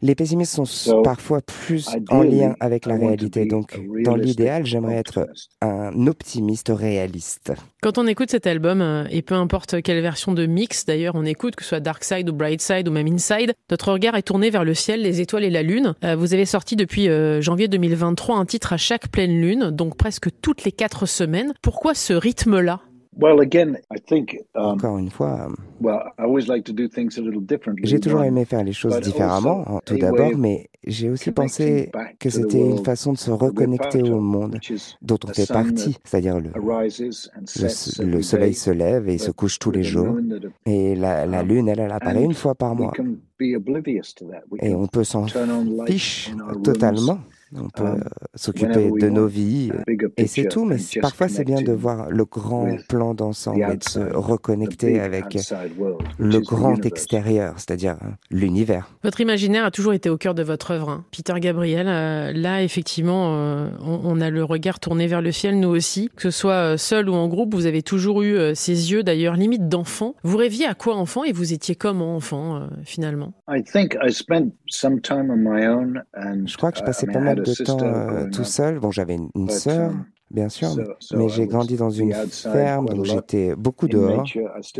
les 0.03 0.15
pessimistes 0.15 0.61
sont 0.65 1.03
parfois 1.03 1.41
plus 1.43 1.89
en 2.09 2.23
lien 2.23 2.57
avec 2.61 2.87
la 2.87 2.97
réalité. 2.97 3.47
Donc 3.47 3.81
dans 4.05 4.17
l'idéal, 4.17 4.67
j'aimerais 4.67 4.97
être 4.97 5.29
un 5.63 6.07
optimiste 6.07 6.73
réaliste. 6.75 7.53
Quand 7.83 7.99
on 7.99 8.07
écoute 8.07 8.31
cet 8.31 8.47
album, 8.47 8.81
euh, 8.81 9.05
et 9.11 9.23
peu 9.23 9.35
importe 9.35 9.81
quelle 9.83 10.01
version 10.03 10.33
de 10.33 10.47
mix 10.47 10.87
d'ailleurs 10.87 11.15
on 11.15 11.25
écoute, 11.25 11.55
que 11.55 11.63
ce 11.63 11.69
soit 11.69 11.81
Dark 11.81 12.03
Side 12.03 12.29
ou 12.29 12.33
Bright 12.33 12.61
Side 12.61 12.89
ou 12.89 12.91
même 12.91 13.07
Inside, 13.07 13.55
notre 13.71 13.93
regard 13.93 14.17
est 14.17 14.23
tourné 14.23 14.51
vers 14.51 14.65
le 14.65 14.75
ciel, 14.75 15.03
les 15.03 15.21
étoiles 15.21 15.45
et 15.45 15.51
la 15.51 15.63
lune. 15.63 15.95
Vous 16.17 16.33
avez 16.33 16.47
sorti 16.47 16.77
depuis 16.77 17.09
euh, 17.09 17.43
janvier 17.43 17.69
2023 17.69 18.39
un 18.39 18.47
titre 18.47 18.73
à 18.73 18.79
chaque 18.79 19.09
pleine 19.09 19.39
lune, 19.39 19.71
donc 19.71 19.97
presque 19.99 20.29
toutes 20.41 20.65
les 20.65 20.73
quatre 20.73 21.05
semaines. 21.05 21.53
Pourquoi 21.61 21.95
ce 21.95 22.15
rythme-là? 22.15 22.81
Um, 23.19 24.63
Encore 24.63 24.99
une 24.99 25.11
fois, 25.11 25.49
j'ai 27.83 28.01
toujours 28.01 28.25
aimé 28.25 28.45
faire 28.45 28.63
les 28.63 28.73
choses 28.75 29.01
différemment, 29.01 29.65
hein, 29.67 29.81
tout 29.87 29.97
d'abord, 29.97 30.37
mais 30.37 30.69
j'ai 30.87 31.09
aussi 31.09 31.33
pensé 31.33 31.91
que 32.19 32.29
c'était 32.29 32.61
une 32.61 32.85
façon 32.85 33.13
de 33.15 33.19
se 33.19 33.31
reconnecter 33.31 34.03
au 34.03 34.21
monde 34.21 34.59
dont 35.01 35.19
on 35.25 35.33
fait 35.33 35.51
partie, 35.51 35.97
c'est-à-dire 36.05 36.39
le, 36.41 36.51
le, 38.05 38.23
soleil 38.23 38.55
se 38.55 38.71
lève 38.71 39.09
et 39.09 39.19
se 39.19 39.31
couche 39.31 39.59
tous 39.59 39.71
les 39.71 39.83
jours, 39.83 40.19
et 40.67 40.95
la, 40.95 41.25
la 41.25 41.43
lune, 41.43 41.69
elle, 41.69 41.81
elle 41.81 41.93
apparaît 41.93 42.23
une 42.23 42.35
fois 42.35 42.55
par 42.55 42.75
mois. 42.75 42.93
Et 43.41 44.75
on 44.75 44.87
peut 44.87 45.05
s'en 45.05 45.27
fiche 45.87 46.33
totalement. 46.63 47.19
On 47.55 47.69
peut 47.69 47.85
um, 47.85 48.05
s'occuper 48.35 48.91
de 48.91 49.09
nos 49.09 49.27
vies 49.27 49.71
et 50.17 50.27
c'est 50.27 50.49
tout, 50.49 50.65
mais 50.65 50.77
parfois 51.01 51.29
c'est 51.29 51.45
bien 51.45 51.63
de 51.63 51.73
voir 51.73 52.11
le 52.11 52.25
grand 52.25 52.77
plan 52.89 53.15
d'ensemble 53.15 53.67
et 53.73 53.77
de 53.77 53.85
se 53.85 54.01
reconnecter 54.01 55.01
avec 55.01 55.37
le 56.19 56.41
grand 56.41 56.85
extérieur, 56.85 57.55
c'est-à-dire 57.57 57.97
l'univers. 58.31 58.91
Votre 59.03 59.21
imaginaire 59.21 59.65
a 59.65 59.71
toujours 59.71 59.93
été 59.93 60.11
au 60.11 60.17
cœur 60.17 60.35
de 60.35 60.43
votre 60.43 60.71
œuvre, 60.73 60.89
hein. 60.91 61.05
Peter 61.11 61.35
Gabriel. 61.41 61.87
Euh, 61.89 62.33
là, 62.33 62.63
effectivement, 62.63 63.35
euh, 63.35 63.69
on, 63.81 64.21
a 64.21 64.31
le 64.31 64.45
regard 64.45 64.81
tourné 64.81 65.07
vers 65.07 65.23
le 65.23 65.33
ciel, 65.33 65.59
nous 65.59 65.69
aussi. 65.69 66.11
Que 66.15 66.23
ce 66.23 66.31
soit 66.31 66.73
euh, 66.73 66.77
seul 66.77 67.09
ou 67.09 67.15
en 67.15 67.29
groupe, 67.29 67.55
vous 67.55 67.67
avez 67.67 67.83
toujours 67.83 68.23
eu 68.23 68.55
ces 68.55 68.93
yeux, 68.93 69.03
d'ailleurs, 69.03 69.35
limite 69.35 69.69
d'enfant. 69.69 70.15
Vous 70.23 70.37
rêviez 70.37 70.67
à 70.67 70.75
quoi 70.75 70.97
enfant 70.97 71.25
et 71.25 71.33
vous 71.33 71.53
étiez 71.53 71.75
comment 71.75 72.15
enfant, 72.17 72.69
finalement? 72.85 73.33
Je 76.47 76.57
crois 76.57 76.73
que 76.73 76.79
je 76.79 76.85
passais 76.85 77.07
pas 77.07 77.21
mal 77.21 77.36
de 77.43 77.65
temps 77.65 77.79
euh, 77.83 78.29
tout 78.31 78.45
seul. 78.45 78.79
Bon, 78.79 78.91
j'avais 78.91 79.17
une, 79.35 79.51
sœur, 79.51 79.91
um, 79.91 80.05
bien 80.31 80.49
sûr, 80.49 80.69
mais 81.15 81.29
j'ai 81.29 81.47
grandi 81.47 81.77
dans 81.77 81.91
une 81.91 82.13
ferme, 82.13 82.89
donc 82.89 83.05
j'étais 83.05 83.55
beaucoup 83.57 83.89
dehors, 83.89 84.25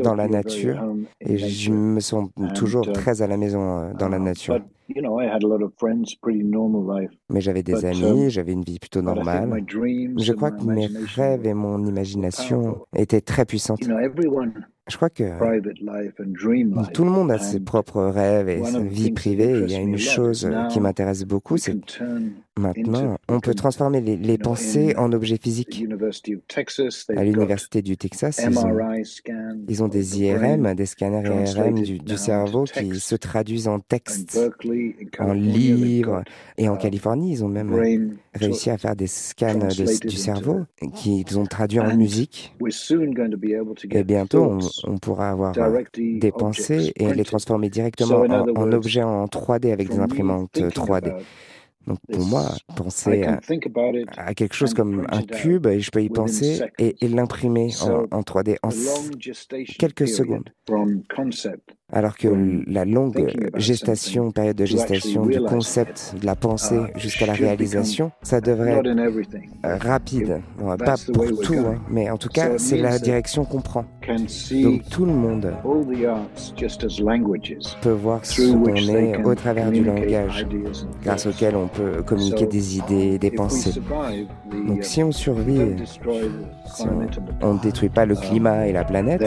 dans 0.03 0.15
la 0.15 0.29
nature, 0.29 0.83
et 1.21 1.39
je 1.39 1.73
me 1.73 2.01
sens 2.01 2.29
toujours 2.55 2.91
très 2.93 3.23
à 3.23 3.27
la 3.27 3.37
maison 3.37 3.81
euh, 3.81 3.93
dans 3.95 4.09
la 4.09 4.19
um, 4.19 4.25
nature. 4.25 4.61
Mais 7.29 7.41
j'avais 7.41 7.63
des 7.63 7.85
amis, 7.85 8.25
um, 8.25 8.29
j'avais 8.29 8.53
une 8.53 8.63
vie 8.63 8.79
plutôt 8.79 9.03
normale. 9.03 9.65
Je 9.69 10.33
crois 10.33 10.51
que 10.51 10.65
mes 10.65 10.87
rêves 10.87 11.47
et 11.47 11.55
mon 11.55 11.85
imagination 11.85 12.87
étaient 12.95 13.21
très 13.21 13.45
puissantes. 13.45 13.81
Je 14.89 14.97
crois 14.97 15.11
que 15.11 15.25
tout 16.93 17.05
le 17.05 17.11
monde 17.11 17.33
a 17.33 17.39
ses 17.39 17.59
propres 17.59 18.05
rêves 18.05 18.49
et 18.49 18.63
sa 18.65 18.79
vie 18.79 19.11
privée. 19.11 19.61
Il 19.65 19.71
y 19.71 19.75
a 19.75 19.81
une 19.81 19.99
chose 19.99 20.49
qui 20.71 20.79
m'intéresse 20.81 21.25
beaucoup, 21.25 21.57
c'est 21.57 21.77
maintenant, 22.57 23.17
on 23.29 23.41
peut 23.41 23.55
transformer 23.55 24.01
les, 24.01 24.39
pensées 24.39 24.95
en 24.97 25.13
objets 25.13 25.39
physiques. 25.39 25.85
À 27.17 27.25
l'Université 27.25 27.83
du 27.83 27.97
Texas, 27.97 28.41
ils 29.69 29.83
ont, 29.83 29.89
des 29.89 30.21
IRM, 30.21 30.75
des 30.75 30.87
scanners 30.87 31.29
IRM 31.29 31.83
du, 31.83 31.99
du 31.99 32.17
cerveau 32.17 32.65
qui 32.65 33.01
se 33.01 33.17
traduisent 33.17 33.69
en 33.69 33.81
texte, 33.81 34.39
en 35.19 35.33
livres. 35.33 36.23
Et 36.59 36.69
en 36.69 36.77
Californie, 36.77 37.33
ils 37.33 37.45
ont 37.45 37.49
même 37.49 38.17
réussi 38.35 38.71
à 38.71 38.79
faire 38.79 38.97
des 38.97 39.07
scans 39.07 39.69
du 39.69 40.17
cerveau 40.17 40.61
qu'ils 40.95 41.39
ont 41.39 41.47
traduits 41.47 41.81
en 41.81 41.97
musique. 41.97 42.55
Et 43.91 44.05
bientôt, 44.05 44.59
on 44.85 44.99
pourra 44.99 45.31
avoir 45.31 45.59
euh, 45.59 45.83
des 45.97 46.33
pensées 46.33 46.93
et 46.97 47.15
les 47.15 47.25
transformer 47.25 47.71
directement 47.71 48.21
en, 48.21 48.73
objets 48.73 49.03
en 49.03 49.27
3D 49.27 49.73
avec 49.73 49.89
des 49.89 49.99
imprimantes 49.99 50.59
3D. 50.59 51.15
Donc 51.87 51.99
pour 52.13 52.27
moi, 52.27 52.53
penser 52.75 53.25
à, 54.17 54.35
quelque 54.35 54.55
chose 54.55 54.75
comme 54.75 55.07
un 55.09 55.23
cube, 55.23 55.67
et 55.67 55.81
je 55.81 55.91
peux 55.91 56.03
y 56.03 56.09
penser 56.09 56.61
et, 56.79 56.97
l'imprimer 57.07 57.71
en, 57.83 58.07
en, 58.11 58.23
3D 58.23 58.57
en 58.63 58.71
quelques 59.79 60.09
secondes. 60.09 60.51
Alors 61.97 62.15
que 62.19 62.29
la 62.67 62.85
longue 62.85 63.33
gestation, 63.57 64.31
période 64.31 64.55
de 64.55 64.67
gestation 64.67 65.25
du 65.25 65.41
concept, 65.41 66.15
de 66.21 66.27
la 66.27 66.37
pensée 66.37 66.77
uh, 66.77 67.01
jusqu'à 67.01 67.25
la 67.25 67.33
réalisation, 67.33 68.13
ça 68.21 68.43
devrait 68.43 68.73
être 68.73 68.87
euh, 69.65 69.79
rapide. 69.79 70.43
pas 70.85 70.97
pour 71.15 71.25
tout, 71.41 71.55
hein, 71.55 71.77
mais 71.89 72.11
en 72.11 72.19
tout 72.19 72.29
cas, 72.29 72.59
c'est 72.59 72.77
la 72.77 72.99
direction 72.99 73.47
qu'on 73.47 73.63
prend. 73.63 73.87
Donc 74.07 74.83
tout 74.91 75.07
le 75.07 75.13
monde 75.15 75.55
peut 77.81 77.91
voir 77.93 78.27
ce 78.27 78.53
qu'on 78.53 78.77
est 78.77 79.25
au 79.25 79.35
travers 79.35 79.71
du 79.71 79.83
langage, 79.83 80.47
grâce 81.03 81.25
auquel 81.25 81.57
on 81.57 81.69
peut 81.69 82.03
communiquer 82.03 82.45
des 82.45 82.77
idées, 82.77 83.19
des 83.19 83.31
pensées. 83.31 83.81
Donc 84.69 84.85
si 84.85 85.03
on 85.03 85.13
survit, 85.13 85.61
si 85.87 86.85
on 87.41 87.55
ne 87.55 87.59
détruit 87.59 87.89
pas 87.89 88.05
le 88.05 88.17
climat 88.17 88.67
et 88.67 88.73
la 88.73 88.85
planète, 88.85 89.25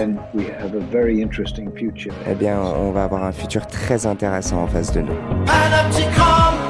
eh 2.29 2.35
bien 2.35 2.58
on 2.59 2.91
va 2.91 3.03
avoir 3.03 3.23
un 3.23 3.31
futur 3.31 3.65
très 3.67 4.05
intéressant 4.05 4.63
en 4.63 4.67
face 4.67 4.91
de 4.91 5.01
nous. 5.01 6.68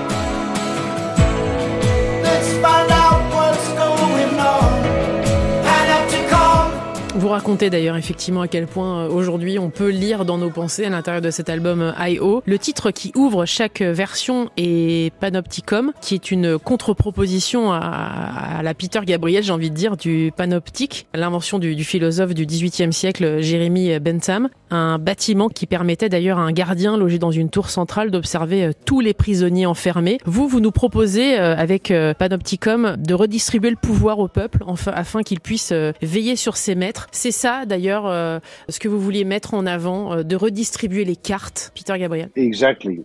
Vous 7.20 7.28
racontez 7.28 7.70
d'ailleurs 7.70 7.98
effectivement 7.98 8.40
à 8.40 8.48
quel 8.48 8.66
point 8.66 9.02
euh, 9.02 9.10
aujourd'hui 9.10 9.60
on 9.60 9.70
peut 9.70 9.90
lire 9.90 10.24
dans 10.24 10.38
nos 10.38 10.50
pensées 10.50 10.86
à 10.86 10.90
l'intérieur 10.90 11.22
de 11.22 11.32
cet 11.32 11.50
album 11.50 11.82
euh, 11.82 11.92
I.O. 12.00 12.42
Le 12.46 12.58
titre 12.58 12.92
qui 12.92 13.12
ouvre 13.14 13.46
chaque 13.46 13.82
version 13.82 14.50
est 14.56 15.14
Panopticum, 15.16 15.92
qui 16.00 16.16
est 16.16 16.32
une 16.32 16.58
contre-proposition 16.58 17.74
à, 17.74 18.62
la 18.64 18.74
Peter 18.74 19.02
Gabriel, 19.04 19.44
j'ai 19.44 19.52
envie 19.52 19.70
de 19.70 19.76
dire, 19.76 19.98
du 19.98 20.32
panoptique, 20.34 21.08
l'invention 21.14 21.60
du, 21.60 21.84
philosophe 21.84 22.34
du 22.34 22.46
XVIIIe 22.46 22.94
siècle 22.94 23.42
Jérémy 23.42 24.00
Bentham, 24.00 24.48
un 24.70 24.98
bâtiment 24.98 25.50
qui 25.50 25.66
permettait 25.66 26.08
d'ailleurs 26.08 26.40
à 26.40 26.44
un 26.44 26.54
gardien 26.54 26.96
logé 26.96 27.20
dans 27.20 27.32
une 27.32 27.50
tour 27.50 27.70
centrale 27.70 28.12
d'observer 28.12 28.64
euh, 28.64 28.72
tous 28.86 29.02
les 29.02 29.14
prisonniers 29.14 29.66
enfermés. 29.66 30.20
Vous, 30.24 30.48
vous 30.48 30.62
nous 30.62 30.72
proposez 30.72 31.36
avec 31.36 31.94
Panopticum 32.18 32.96
de 32.98 33.14
redistribuer 33.14 33.72
le 33.72 33.76
pouvoir 33.76 34.20
au 34.20 34.30
peuple 34.30 34.64
afin 34.88 35.22
qu'il 35.24 35.42
puisse 35.42 35.74
veiller 36.02 36.36
sur 36.36 36.56
ses 36.56 36.76
maîtres 36.76 37.09
c'est 37.12 37.32
ça 37.32 37.66
d'ailleurs 37.66 38.06
euh, 38.08 38.40
ce 38.70 38.80
que 38.80 38.88
vous 38.88 39.00
vouliez 39.00 39.24
mettre 39.24 39.54
en 39.54 39.66
avant, 39.66 40.14
euh, 40.14 40.24
de 40.24 40.36
redistribuer 40.36 41.06
les 41.06 41.16
cartes, 41.16 41.72
Peter 41.76 41.98
Gabriel. 41.98 42.30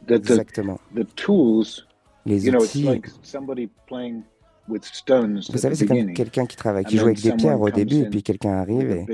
Exactement. 0.08 0.80
les 2.26 2.48
outils. 2.50 2.88
Vous 5.50 5.58
savez, 5.58 5.74
c'est 5.74 5.86
comme 5.86 6.12
quelqu'un 6.14 6.46
qui 6.46 6.56
travaille, 6.56 6.84
qui 6.84 6.96
joue 6.96 7.06
avec 7.06 7.20
des 7.20 7.32
pierres 7.32 7.60
au 7.60 7.70
début, 7.70 7.96
et 7.96 8.08
puis 8.08 8.22
quelqu'un 8.22 8.52
arrive 8.52 9.04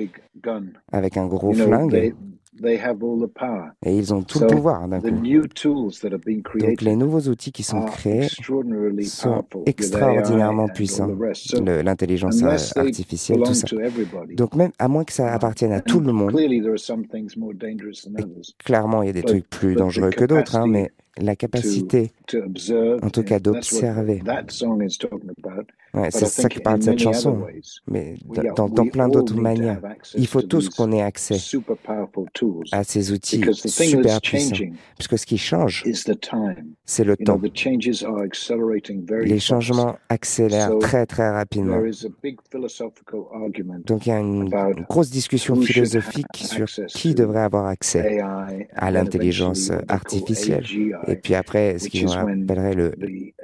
avec 0.92 1.16
un 1.16 1.26
gros 1.26 1.52
flingue. 1.52 2.14
Et 3.84 3.96
ils 3.96 4.12
ont 4.12 4.22
tout 4.22 4.40
le 4.40 4.46
pouvoir 4.46 4.86
d'un 4.88 5.00
coup. 5.00 5.10
Donc 6.58 6.82
les 6.82 6.96
nouveaux 6.96 7.20
outils 7.30 7.52
qui 7.52 7.62
sont 7.62 7.82
créés 7.82 8.28
sont 9.04 9.44
extraordinairement 9.66 10.68
puissants. 10.68 11.10
L'intelligence 11.64 12.42
artificielle, 12.76 13.40
tout 13.42 13.54
ça. 13.54 13.66
Donc 14.34 14.54
même 14.54 14.72
à 14.78 14.88
moins 14.88 15.04
que 15.04 15.12
ça 15.12 15.32
appartienne 15.32 15.72
à 15.72 15.80
tout 15.80 16.00
le 16.00 16.12
monde, 16.12 16.38
clairement 18.64 19.02
il 19.02 19.06
y 19.06 19.10
a 19.10 19.14
des 19.14 19.22
trucs 19.22 19.48
plus 19.48 19.74
dangereux 19.74 20.10
que 20.10 20.24
d'autres, 20.24 20.56
hein, 20.56 20.66
mais 20.66 20.90
la 21.18 21.36
capacité, 21.36 22.12
en 23.02 23.10
tout 23.10 23.22
cas, 23.22 23.38
d'observer. 23.40 24.22
Ouais, 25.92 26.10
c'est 26.10 26.26
ça 26.26 26.48
qui 26.48 26.60
parle 26.60 26.78
de 26.78 26.84
cette 26.84 26.98
chanson. 27.00 27.46
Mais 27.88 28.14
dans, 28.56 28.68
dans 28.68 28.86
plein 28.86 29.08
d'autres 29.08 29.34
manières, 29.36 29.80
il 30.14 30.26
faut 30.26 30.42
tous 30.42 30.68
qu'on 30.68 30.92
ait 30.92 31.02
accès 31.02 31.36
à 32.72 32.84
ces 32.84 33.12
outils 33.12 33.42
super 33.52 34.20
puissants. 34.20 34.56
Puisque 34.96 35.18
ce 35.18 35.26
qui 35.26 35.38
change, 35.38 35.84
c'est 36.84 37.04
le 37.04 37.16
temps. 37.16 37.40
Les 39.22 39.40
changements 39.40 39.96
accélèrent 40.08 40.78
très 40.78 41.06
très 41.06 41.30
rapidement. 41.30 41.80
Donc 43.86 44.06
il 44.06 44.08
y 44.10 44.12
a 44.12 44.20
une 44.20 44.48
grosse 44.88 45.10
discussion 45.10 45.56
philosophique 45.56 46.26
sur 46.34 46.66
qui 46.88 47.14
devrait 47.14 47.40
avoir 47.40 47.66
accès 47.66 48.20
à 48.76 48.90
l'intelligence 48.90 49.72
artificielle. 49.88 50.64
Et 51.08 51.16
puis 51.16 51.34
après, 51.34 51.78
ce 51.78 51.88
qu'ils 51.88 52.12
appellerait 52.12 52.74
le 52.74 52.92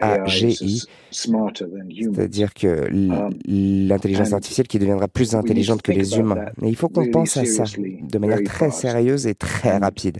AGI, 0.00 0.82
c'est-à-dire 1.10 2.35
que 2.54 2.88
um, 2.90 3.30
l'intelligence 3.46 4.32
artificielle 4.32 4.68
qui 4.68 4.78
deviendra 4.78 5.08
plus 5.08 5.34
intelligente 5.34 5.82
que 5.82 5.92
les 5.92 6.18
humains. 6.18 6.46
Mais 6.60 6.68
il 6.68 6.76
faut 6.76 6.88
qu'on 6.88 7.10
pense 7.10 7.36
à 7.36 7.44
ça 7.44 7.64
de 7.64 8.18
manière 8.18 8.42
très 8.44 8.70
sérieuse 8.70 9.26
et 9.26 9.34
très 9.34 9.78
rapide. 9.78 10.18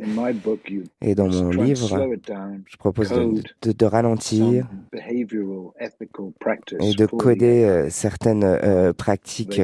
Et 1.00 1.14
dans 1.14 1.28
mon 1.28 1.50
livre, 1.50 2.08
je 2.66 2.76
propose 2.76 3.10
de, 3.10 3.72
de, 3.72 3.86
ralentir 3.86 4.68
et 5.10 5.24
de 6.94 7.06
coder 7.06 7.64
euh, 7.64 7.90
certaines 7.90 8.44
euh, 8.44 8.92
pratiques 8.92 9.60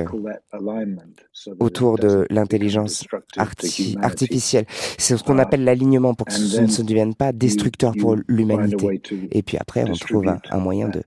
autour 1.59 1.99
de 1.99 2.27
l'intelligence 2.31 3.07
artificielle. 3.37 4.67
C'est 4.99 5.17
ce 5.17 5.25
qu'on 5.25 5.39
uh, 5.39 5.43
appelle 5.43 5.65
l'alignement 5.65 6.15
pour 6.15 6.27
que 6.27 6.33
ce 6.33 6.61
ne 6.61 6.67
se 6.67 6.83
devienne 6.83 7.15
pas 7.15 7.33
destructeur 7.33 7.93
pour 7.99 8.17
l'humanité. 8.29 9.01
Et 9.31 9.43
puis 9.43 9.57
après, 9.59 9.85
on 9.89 9.95
trouve 9.95 10.29
un, 10.29 10.59
moyen 10.59 10.89
de 10.89 11.03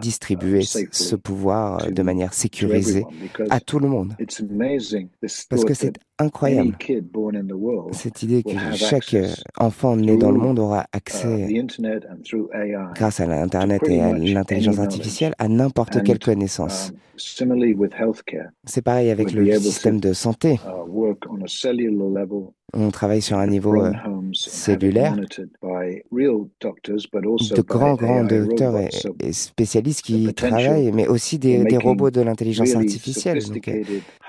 distribuer 0.00 0.62
ce 0.62 0.79
pouvoir 1.16 1.90
de 1.90 2.02
manière 2.02 2.32
sécurisée 2.34 3.04
à 3.50 3.60
tout 3.60 3.78
le 3.78 3.88
monde. 3.88 4.14
Parce 5.48 5.64
que 5.64 5.74
c'est 5.74 5.98
incroyable. 6.18 6.76
Cette 7.92 8.22
idée 8.22 8.42
que 8.42 8.56
chaque 8.74 9.16
enfant 9.58 9.96
né 9.96 10.16
dans 10.16 10.30
le 10.30 10.38
monde 10.38 10.58
aura 10.58 10.82
uh, 10.82 10.96
accès, 10.96 11.48
grâce 12.94 13.20
à 13.20 13.26
l'Internet 13.26 13.82
et 13.88 14.00
à 14.00 14.12
l'intelligence 14.12 14.78
artificielle, 14.78 15.34
à 15.38 15.48
n'importe 15.48 16.02
quelle 16.02 16.18
connaissance. 16.18 16.92
Um, 17.40 17.50
c'est 18.64 18.82
pareil 18.82 19.10
avec 19.10 19.32
le 19.32 19.58
système 19.58 20.00
de 20.00 20.12
santé. 20.14 20.58
On 22.72 22.90
travaille 22.90 23.22
sur 23.22 23.38
un 23.38 23.46
niveau 23.46 23.82
euh, 23.82 23.92
cellulaire 24.32 25.16
de 25.16 25.52
grands, 27.62 27.94
grands 27.94 28.24
docteurs 28.24 28.74
et, 28.78 29.32
spécialistes 29.32 30.02
qui 30.02 30.32
travaillent, 30.34 30.92
mais 30.92 31.08
aussi 31.08 31.38
des, 31.38 31.64
des 31.64 31.78
robots 31.78 32.10
de 32.10 32.20
l'intelligence 32.20 32.74
artificielle. 32.74 33.38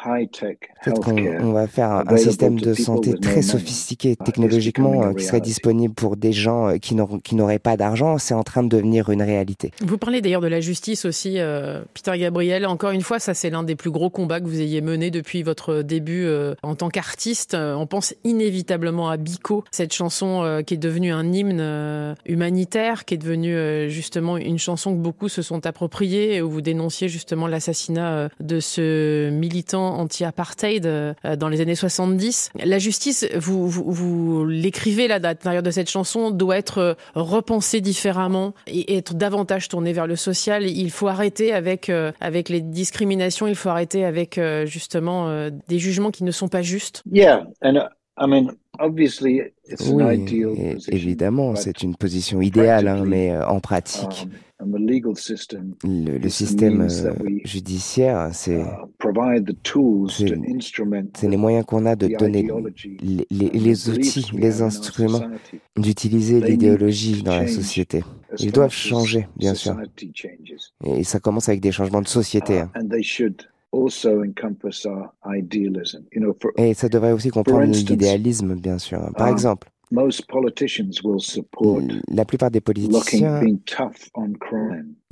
Euh, 0.08 0.26
peut-être 0.84 1.02
qu'on 1.02 1.52
va 1.52 1.68
faire 1.68 1.92
un, 1.92 2.18
système 2.18 2.60
de 2.60 2.74
santé 2.74 3.14
très 3.14 3.42
sophistiqué 3.42 4.12
uh, 4.14 4.24
technologiquement 4.24 5.04
euh, 5.04 5.14
qui 5.14 5.24
serait 5.24 5.42
disponible 5.42 5.94
pour 5.94 6.18
des 6.18 6.34
gens 6.34 6.78
qui 6.80 6.96
n'auraient 6.96 7.60
pas 7.60 7.78
d'argent. 7.78 8.18
C'est 8.18 8.34
en 8.34 8.44
train 8.44 8.64
de 8.64 8.70
devenir 8.70 9.10
une 9.10 9.22
réalité. 9.22 9.72
Vous 9.86 9.98
parlez 9.98 10.22
d'ailleurs 10.22 10.42
de 10.42 10.48
la 10.48 10.60
justice 10.60 11.06
aussi, 11.06 11.38
Peter 11.94 12.18
Gabriel. 12.18 12.66
Encore 12.66 12.92
une 12.92 13.02
fois, 13.02 13.20
ça 13.20 13.34
c'est 13.34 13.50
l'un 13.50 13.64
des 13.64 13.76
plus 13.76 13.92
gros 13.92 14.10
combats 14.10 14.40
que 14.40 14.46
vous 14.46 14.62
ayez 14.62 14.82
mené 14.82 15.12
depuis 15.12 15.44
votre 15.44 15.82
début 15.82 16.28
en 16.64 16.76
tant 16.76 16.90
qu'artiste. 16.90 17.56
On 17.56 17.86
pense 17.86 18.16
inévitablement 18.32 19.10
à 19.10 19.18
Biko, 19.18 19.64
cette 19.72 19.94
chanson 19.94 20.62
qui 20.66 20.74
est 20.74 20.78
devenue 20.78 21.12
un 21.12 21.32
hymne 21.32 21.60
euh, 21.60 22.16
humanitaire, 22.26 23.06
qui 23.06 23.16
est 23.16 23.18
devenue 23.18 23.56
euh, 23.56 23.90
justement 23.90 24.38
une 24.38 24.60
chanson 24.60 24.94
que 24.94 25.00
beaucoup 25.00 25.30
se 25.30 25.42
sont 25.42 25.66
appropriées, 25.66 26.42
où 26.42 26.50
vous 26.50 26.62
dénonciez 26.62 27.10
justement 27.10 27.48
l'assassinat 27.48 28.12
euh, 28.12 28.30
de 28.40 28.60
ce 28.60 29.30
militant 29.30 29.98
anti-apartheid 30.00 30.88
dans 31.38 31.50
les 31.50 31.62
années 31.62 31.76
70. 31.76 32.52
La 32.64 32.80
justice, 32.80 33.28
vous, 33.36 33.68
vous, 33.68 34.46
l'écrivez 34.46 35.08
là, 35.08 35.16
à 35.16 35.20
l'intérieur 35.20 35.64
de 35.64 35.72
cette 35.72 35.90
chanson, 35.90 36.32
doit 36.32 36.58
être 36.58 36.96
repensée 37.16 37.82
différemment 37.82 38.54
et 38.68 38.98
être 38.98 39.14
davantage 39.14 39.68
tournée 39.68 39.94
vers 39.94 40.08
le 40.08 40.16
social. 40.16 40.68
Il 40.68 40.92
faut 40.92 41.08
arrêter 41.08 41.54
avec, 41.54 41.92
avec 42.20 42.50
les 42.50 42.62
discriminations, 42.62 43.48
il 43.48 43.56
faut 43.56 43.70
arrêter 43.70 44.06
avec 44.06 44.40
justement 44.66 45.50
des 45.68 45.80
jugements 45.80 46.12
qui 46.12 46.24
ne 46.24 46.32
sont 46.32 46.48
pas 46.48 46.62
justes. 46.62 47.04
Yeah, 47.12 47.46
uh, 48.22 48.24
I 48.24 48.28
mean, 48.28 48.52
obviously, 48.80 49.42
oui, 49.88 50.44
évidemment, 50.88 51.56
c'est 51.56 51.82
une 51.82 51.96
position 51.96 52.42
idéale, 52.42 52.88
hein, 52.88 53.04
mais 53.06 53.32
euh, 53.32 53.48
en 53.48 53.60
pratique, 53.60 54.28
um, 54.60 54.76
le, 54.78 56.30
système 56.30 56.82
euh, 56.82 57.14
judiciaire, 57.46 58.30
c'est 58.34 58.64
les 61.24 61.38
moyens 61.38 61.66
qu'on 61.66 61.86
a 61.86 61.96
de 61.96 62.08
donner 62.18 62.48
les, 63.02 63.50
les, 63.54 63.90
outils, 63.90 64.30
les 64.34 64.62
instruments, 64.62 65.22
d'utiliser 65.78 66.42
l'idéologie 66.42 67.24
dans 67.24 67.38
la 67.38 67.48
société. 67.48 68.04
Ils 68.40 68.52
doivent 68.52 68.74
changer, 68.74 69.28
bien 69.36 69.56
sûr. 69.56 69.76
Et 70.86 71.04
ça 71.04 71.20
commence 71.20 71.50
avec 71.50 71.62
des 71.62 71.72
changements 71.72 72.02
de 72.02 72.08
société. 72.08 72.60
Hein. 72.60 72.72
Et 76.58 76.74
ça 76.74 76.90
devrait 76.90 77.12
aussi 77.14 77.30
comprendre 77.30 77.64
l'idéalisme, 77.64 78.56
bien 78.56 78.78
sûr. 78.78 79.00
Par 79.16 79.28
um, 79.28 79.34
exemple, 79.34 79.70
la 82.08 82.26
plupart 82.26 82.52
des 82.52 82.62
politiciens 82.62 83.42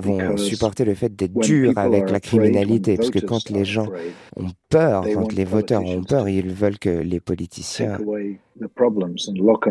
vont 0.00 0.36
supporter 0.36 0.84
le 0.84 0.94
fait 0.94 1.14
d'être 1.14 1.38
durs 1.38 1.72
avec 1.76 2.10
la 2.10 2.20
criminalité, 2.20 2.96
parce 2.96 3.10
que 3.10 3.18
quand 3.18 3.50
les 3.50 3.64
gens 3.64 3.88
ont 4.36 4.50
peur, 4.68 5.04
quand 5.14 5.32
les 5.32 5.44
voteurs 5.44 5.84
ont 5.84 6.02
peur, 6.02 6.28
ils 6.28 6.52
veulent 6.52 6.78
que 6.78 6.90
les 6.90 7.20
politiciens 7.20 7.98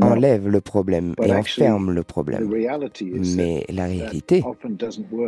enlèvent 0.01 0.47
le 0.47 0.61
problème 0.61 1.13
et 1.21 1.31
enferment 1.33 1.91
le 1.91 2.03
problème. 2.03 2.49
Mais 3.35 3.65
la 3.69 3.85
réalité, 3.85 4.43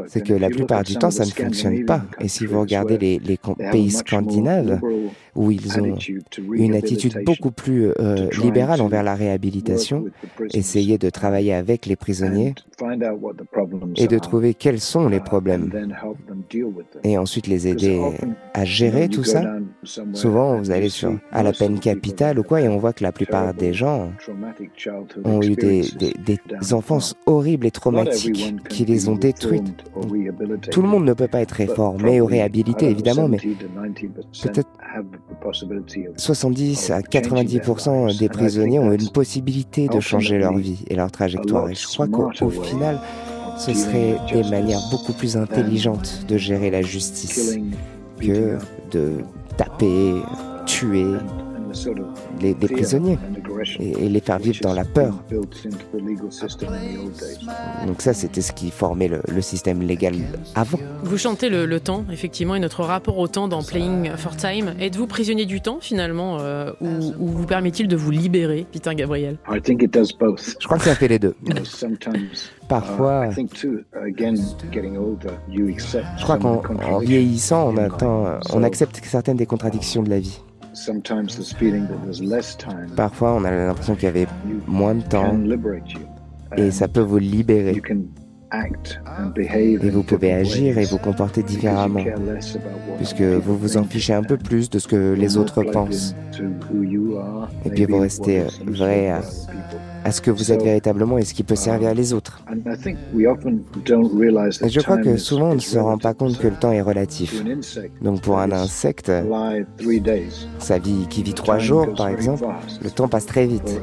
c'est 0.08 0.26
que 0.26 0.34
la 0.34 0.50
plupart 0.50 0.84
du 0.84 0.96
temps, 0.96 1.12
ça 1.12 1.26
ne 1.26 1.32
fonctionne 1.32 1.86
pas. 1.86 2.04
Et 2.20 2.28
si 2.28 2.46
vous 2.46 2.60
regardez 2.60 2.98
les, 2.98 3.20
les 3.20 3.38
pays 3.72 3.92
scandinaves, 3.92 4.80
où 5.36 5.52
ils 5.52 5.80
ont 5.80 5.96
une 6.54 6.76
attitude 6.76 7.24
beaucoup 7.26 7.52
plus 7.52 7.92
euh, 8.00 8.30
libérale 8.42 8.82
envers 8.82 9.04
la 9.04 9.16
réhabilitation, 9.16 10.06
essayer 10.54 10.98
de 10.98 11.10
travailler 11.10 11.54
avec 11.54 11.86
les 11.86 11.96
prisonniers 11.96 12.54
et 13.98 14.08
de 14.08 14.20
trouver 14.20 14.54
quels 14.54 14.80
sont 14.80 14.91
les 15.10 15.18
uh, 15.18 15.22
problèmes 15.22 15.72
et 17.04 17.18
ensuite 17.18 17.48
les 17.48 17.68
aider 17.68 18.02
à 18.54 18.66
gérer 18.66 19.10
tout 19.10 19.24
ça. 19.24 19.44
Souvent, 20.14 20.58
vous 20.58 20.72
allez 20.72 20.90
sur, 20.90 21.18
à 21.32 21.44
la 21.44 21.54
peine 21.54 21.80
capitale 21.80 22.40
ou 22.40 22.44
quoi 22.44 22.62
et 22.62 22.68
on 22.68 22.78
voit 22.78 22.94
que 22.94 23.04
la 23.04 23.12
plupart 23.12 23.54
des 23.54 23.74
gens 23.74 24.12
ont 25.24 25.42
eu 25.42 25.56
des, 25.56 25.82
des, 25.98 26.14
des 26.26 26.74
enfances 26.74 27.16
horribles 27.26 27.66
et 27.66 27.72
traumatiques 27.72 28.56
qui 28.70 28.86
les 28.86 29.10
ont 29.10 29.16
détruites. 29.16 29.74
Tout 30.72 30.82
le 30.82 30.88
monde 30.88 31.06
ne 31.06 31.14
peut 31.14 31.28
pas 31.28 31.42
être 31.42 31.52
réformé 31.52 32.22
ou 32.22 32.26
réhabilité, 32.26 32.90
évidemment, 32.90 33.28
mais 33.28 33.38
peut-être 33.38 34.70
70 36.18 36.92
à 36.92 37.02
90% 37.02 38.18
des 38.18 38.30
prisonniers 38.30 38.80
ont 38.80 38.92
une 38.92 39.10
possibilité 39.10 39.88
de 39.88 40.00
changer 40.00 40.38
leur 40.38 40.58
vie 40.58 40.84
et 40.90 40.96
leur 40.96 41.12
trajectoire. 41.12 41.70
Et 41.70 41.76
je 41.76 41.88
crois 41.88 42.08
qu'au 42.08 42.50
final, 42.50 43.00
ce 43.58 43.74
serait 43.74 44.18
des 44.32 44.50
manières 44.50 44.82
beaucoup 44.92 45.14
plus 45.14 45.38
intelligentes 45.38 46.26
de 46.28 46.38
gérer 46.38 46.70
la 46.70 46.82
justice 46.82 47.58
que 48.20 48.58
de 48.92 49.24
taper, 49.58 50.14
tuer 50.66 51.06
les, 52.42 52.54
prisonniers 52.54 53.18
et, 53.80 54.10
les 54.10 54.20
faire 54.20 54.40
vivre 54.40 54.60
dans 54.62 54.74
la 54.74 54.86
peur. 54.86 55.24
Donc 57.88 58.02
ça, 58.02 58.14
c'était 58.14 58.42
ce 58.42 58.52
qui 58.52 58.72
formait 58.72 59.08
le, 59.08 59.42
système 59.42 59.82
légal 59.82 60.16
avant. 60.56 60.80
Vous 61.04 61.18
chantez 61.18 61.50
le, 61.50 61.80
temps, 61.80 62.06
effectivement, 62.12 62.56
et 62.56 62.60
notre 62.60 62.84
rapport 62.84 63.18
au 63.18 63.28
temps 63.28 63.48
dans 63.48 63.64
Playing 63.64 64.12
for 64.18 64.36
Time. 64.36 64.76
Êtes-vous 64.80 65.08
prisonnier 65.08 65.46
du 65.46 65.62
temps, 65.62 65.80
finalement, 65.82 66.38
euh, 66.40 66.72
ou, 66.82 67.28
vous 67.28 67.46
permet-il 67.46 67.88
de 67.88 67.96
vous 67.96 68.12
libérer, 68.12 68.66
Peter 68.72 68.94
Gabriel? 68.96 69.38
Je 69.50 70.66
crois 70.66 70.78
que 70.78 70.84
ça 70.84 70.96
fait 70.96 71.08
les 71.08 71.20
deux. 71.20 71.36
Parfois, 72.68 73.28
uh, 73.28 73.48
je 76.18 76.24
crois 76.24 76.38
qu'en 76.38 77.00
vieillissant, 77.00 77.74
on, 77.74 77.78
attend, 77.78 78.40
on 78.54 78.64
accepte 78.64 79.02
certaines 79.04 79.36
des 79.36 79.46
contradictions 79.46 80.04
de 80.04 80.10
la 80.10 80.20
vie. 80.20 80.42
Parfois, 82.96 83.34
on 83.34 83.44
a 83.44 83.52
l'impression 83.52 83.96
qu'il 83.96 84.04
y 84.04 84.08
avait 84.08 84.28
moins 84.68 84.96
de 84.96 85.02
temps 85.02 85.38
et 86.58 86.72
ça 86.72 86.88
peut 86.88 87.02
vous 87.02 87.18
libérer. 87.18 87.82
Et 89.48 89.90
vous 89.90 90.04
pouvez 90.04 90.34
agir 90.34 90.78
et 90.78 90.84
vous 90.84 90.98
comporter 90.98 91.42
différemment, 91.42 92.04
puisque 92.98 93.22
vous 93.22 93.58
vous 93.58 93.78
en 93.78 93.84
fichez 93.84 94.14
un 94.14 94.24
peu 94.24 94.38
plus 94.38 94.70
de 94.70 94.78
ce 94.78 94.88
que 94.88 95.14
les 95.14 95.38
autres 95.38 95.64
pensent. 95.64 96.16
Et 97.66 97.70
puis 97.70 97.86
vous 97.86 98.00
restez 98.00 98.44
vrai 98.66 99.10
à, 99.10 99.22
à 100.04 100.12
ce 100.12 100.22
que 100.22 100.32
vous 100.32 100.52
êtes 100.52 100.64
véritablement 100.64 101.18
et 101.18 101.26
ce 101.26 101.34
qui 101.34 101.44
peut 101.44 101.56
servir 101.56 101.94
les 101.94 102.14
autres. 102.14 102.42
Et 102.50 104.70
je 104.70 104.80
crois 104.80 104.98
que 104.98 105.18
souvent 105.18 105.52
on 105.52 105.56
ne 105.56 105.60
se 105.60 105.78
rend 105.78 105.98
pas 105.98 106.14
compte 106.14 106.38
que 106.38 106.48
le 106.48 106.56
temps 106.56 106.72
est 106.72 106.82
relatif. 106.82 107.44
Donc 108.02 108.22
pour 108.22 108.40
un 108.40 108.52
insecte, 108.52 109.12
sa 110.60 110.80
vie 110.80 111.08
qui 111.10 111.24
vit 111.24 111.34
trois 111.34 111.60
jours 111.60 111.94
par 111.96 112.10
exemple, 112.10 112.46
le 112.84 112.90
temps 112.90 113.08
passe 113.08 113.26
très 113.26 113.46
vite. 113.46 113.82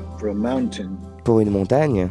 Pour 1.25 1.41
une 1.41 1.51
montagne, 1.51 2.09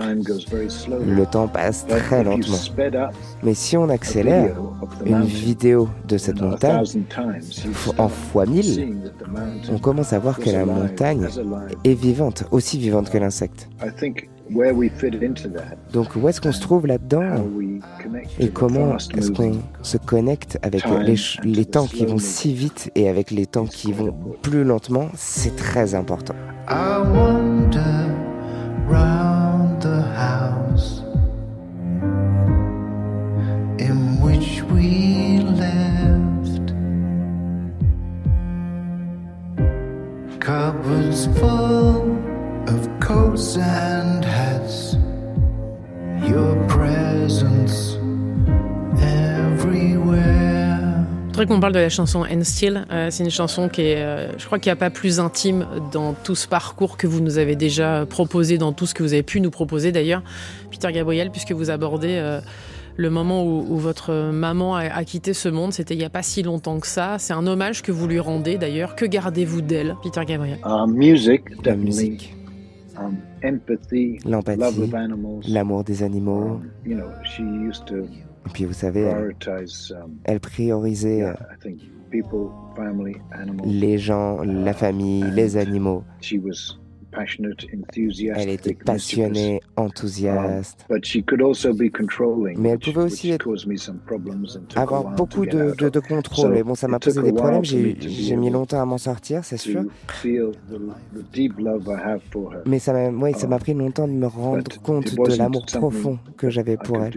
le 0.00 1.24
temps 1.24 1.48
passe 1.48 1.86
très 1.86 2.24
lentement. 2.24 2.56
Mais 3.42 3.54
si 3.54 3.76
on 3.76 3.88
accélère 3.88 4.54
une 5.04 5.24
vidéo 5.24 5.88
de 6.08 6.18
cette 6.18 6.40
montagne 6.40 6.84
en 7.98 8.08
fois 8.08 8.46
mille, 8.46 8.96
on 9.70 9.78
commence 9.78 10.12
à 10.12 10.18
voir 10.18 10.38
que 10.38 10.50
la 10.50 10.64
montagne 10.64 11.26
est 11.84 11.94
vivante, 11.94 12.44
aussi 12.50 12.78
vivante 12.78 13.10
que 13.10 13.18
l'insecte. 13.18 13.68
Donc 15.92 16.16
où 16.16 16.28
est-ce 16.28 16.40
qu'on 16.40 16.52
se 16.52 16.60
trouve 16.60 16.86
là-dedans 16.86 17.46
Et 18.38 18.48
comment 18.48 18.96
est-ce 18.98 19.30
qu'on 19.30 19.58
se 19.82 19.96
connecte 19.96 20.58
avec 20.62 20.84
les, 21.06 21.16
les, 21.44 21.64
temps 21.64 21.86
qui 21.86 22.04
vont 22.04 22.18
si 22.18 22.52
vite 22.52 22.90
et 22.94 23.08
avec 23.08 23.30
les 23.30 23.46
temps 23.46 23.66
qui 23.66 23.92
vont 23.92 24.14
plus 24.42 24.64
lentement 24.64 25.08
C'est 25.14 25.56
très 25.56 25.94
important. 25.94 26.34
Je 51.32 51.38
voudrais 51.38 51.46
qu'on 51.46 51.60
parle 51.60 51.72
de 51.72 51.78
la 51.78 51.88
chanson 51.88 52.26
And 52.30 52.44
Still. 52.44 52.84
Euh, 52.90 53.08
c'est 53.10 53.24
une 53.24 53.30
chanson 53.30 53.70
qui 53.70 53.80
est, 53.80 54.02
euh, 54.02 54.38
je 54.38 54.44
crois 54.44 54.58
qu'il 54.58 54.68
n'y 54.68 54.74
a 54.74 54.76
pas 54.76 54.90
plus 54.90 55.20
intime 55.20 55.66
dans 55.90 56.12
tout 56.12 56.34
ce 56.34 56.46
parcours 56.46 56.98
que 56.98 57.06
vous 57.06 57.22
nous 57.22 57.38
avez 57.38 57.56
déjà 57.56 58.04
proposé, 58.04 58.58
dans 58.58 58.74
tout 58.74 58.84
ce 58.84 58.92
que 58.92 59.02
vous 59.02 59.14
avez 59.14 59.22
pu 59.22 59.40
nous 59.40 59.50
proposer 59.50 59.90
d'ailleurs, 59.90 60.22
Peter 60.70 60.92
Gabriel, 60.92 61.30
puisque 61.30 61.52
vous 61.52 61.70
abordez 61.70 62.16
euh, 62.18 62.42
le 62.96 63.10
moment 63.10 63.44
où, 63.44 63.76
votre 63.76 64.30
maman 64.30 64.76
a, 64.76 65.04
quitté 65.04 65.32
ce 65.32 65.48
monde, 65.48 65.72
c'était 65.72 65.94
il 65.94 65.98
n'y 65.98 66.04
a 66.04 66.10
pas 66.10 66.22
si 66.22 66.42
longtemps 66.42 66.78
que 66.78 66.86
ça. 66.86 67.18
C'est 67.18 67.32
un 67.32 67.46
hommage 67.46 67.82
que 67.82 67.92
vous 67.92 68.06
lui 68.06 68.20
rendez 68.20 68.58
d'ailleurs. 68.58 68.96
Que 68.96 69.04
gardez-vous 69.04 69.60
d'elle, 69.62 69.96
Peter 70.02 70.24
Gabriel? 70.24 70.58
Uh, 70.64 70.90
music, 70.90 71.42
La 71.64 71.76
musique. 71.76 72.36
Um, 72.98 73.16
L'empathie, 73.42 74.18
l'amour 75.48 75.84
des 75.84 76.02
animaux. 76.02 76.60
Um, 76.86 77.00
Et 78.46 78.50
puis 78.52 78.64
vous 78.64 78.72
savez, 78.72 79.08
um, 79.08 79.32
elle 80.24 80.40
priorisait 80.40 81.22
euh, 81.22 81.32
les 83.64 83.98
gens, 83.98 84.42
la 84.42 84.72
famille, 84.72 85.24
les 85.32 85.56
animaux. 85.56 86.04
Elle 88.36 88.48
était 88.48 88.74
passionnée, 88.74 89.60
enthousiaste. 89.76 90.86
Mais 92.56 92.68
elle 92.68 92.78
pouvait 92.78 93.02
aussi 93.02 93.32
avoir 94.74 95.04
beaucoup 95.14 95.46
de, 95.46 95.74
de, 95.76 95.88
de 95.88 96.00
contrôle. 96.00 96.56
Et 96.56 96.62
bon, 96.62 96.74
ça 96.74 96.88
m'a 96.88 96.98
posé 96.98 97.22
des 97.22 97.32
problèmes. 97.32 97.64
J'ai 97.64 98.36
mis 98.36 98.50
longtemps 98.50 98.80
à 98.80 98.84
m'en 98.84 98.98
sortir, 98.98 99.44
c'est 99.44 99.56
sûr. 99.56 99.84
Mais 102.66 102.78
ça 102.78 102.92
m'a 102.92 103.10
ouais, 103.10 103.32
ça 103.34 103.46
m'a 103.46 103.58
pris 103.58 103.74
longtemps 103.74 104.08
de 104.08 104.12
me 104.12 104.26
rendre 104.26 104.80
compte 104.82 105.14
de 105.14 105.36
l'amour 105.36 105.66
profond 105.66 106.18
que 106.36 106.50
j'avais 106.50 106.76
pour 106.76 107.02
elle. 107.02 107.12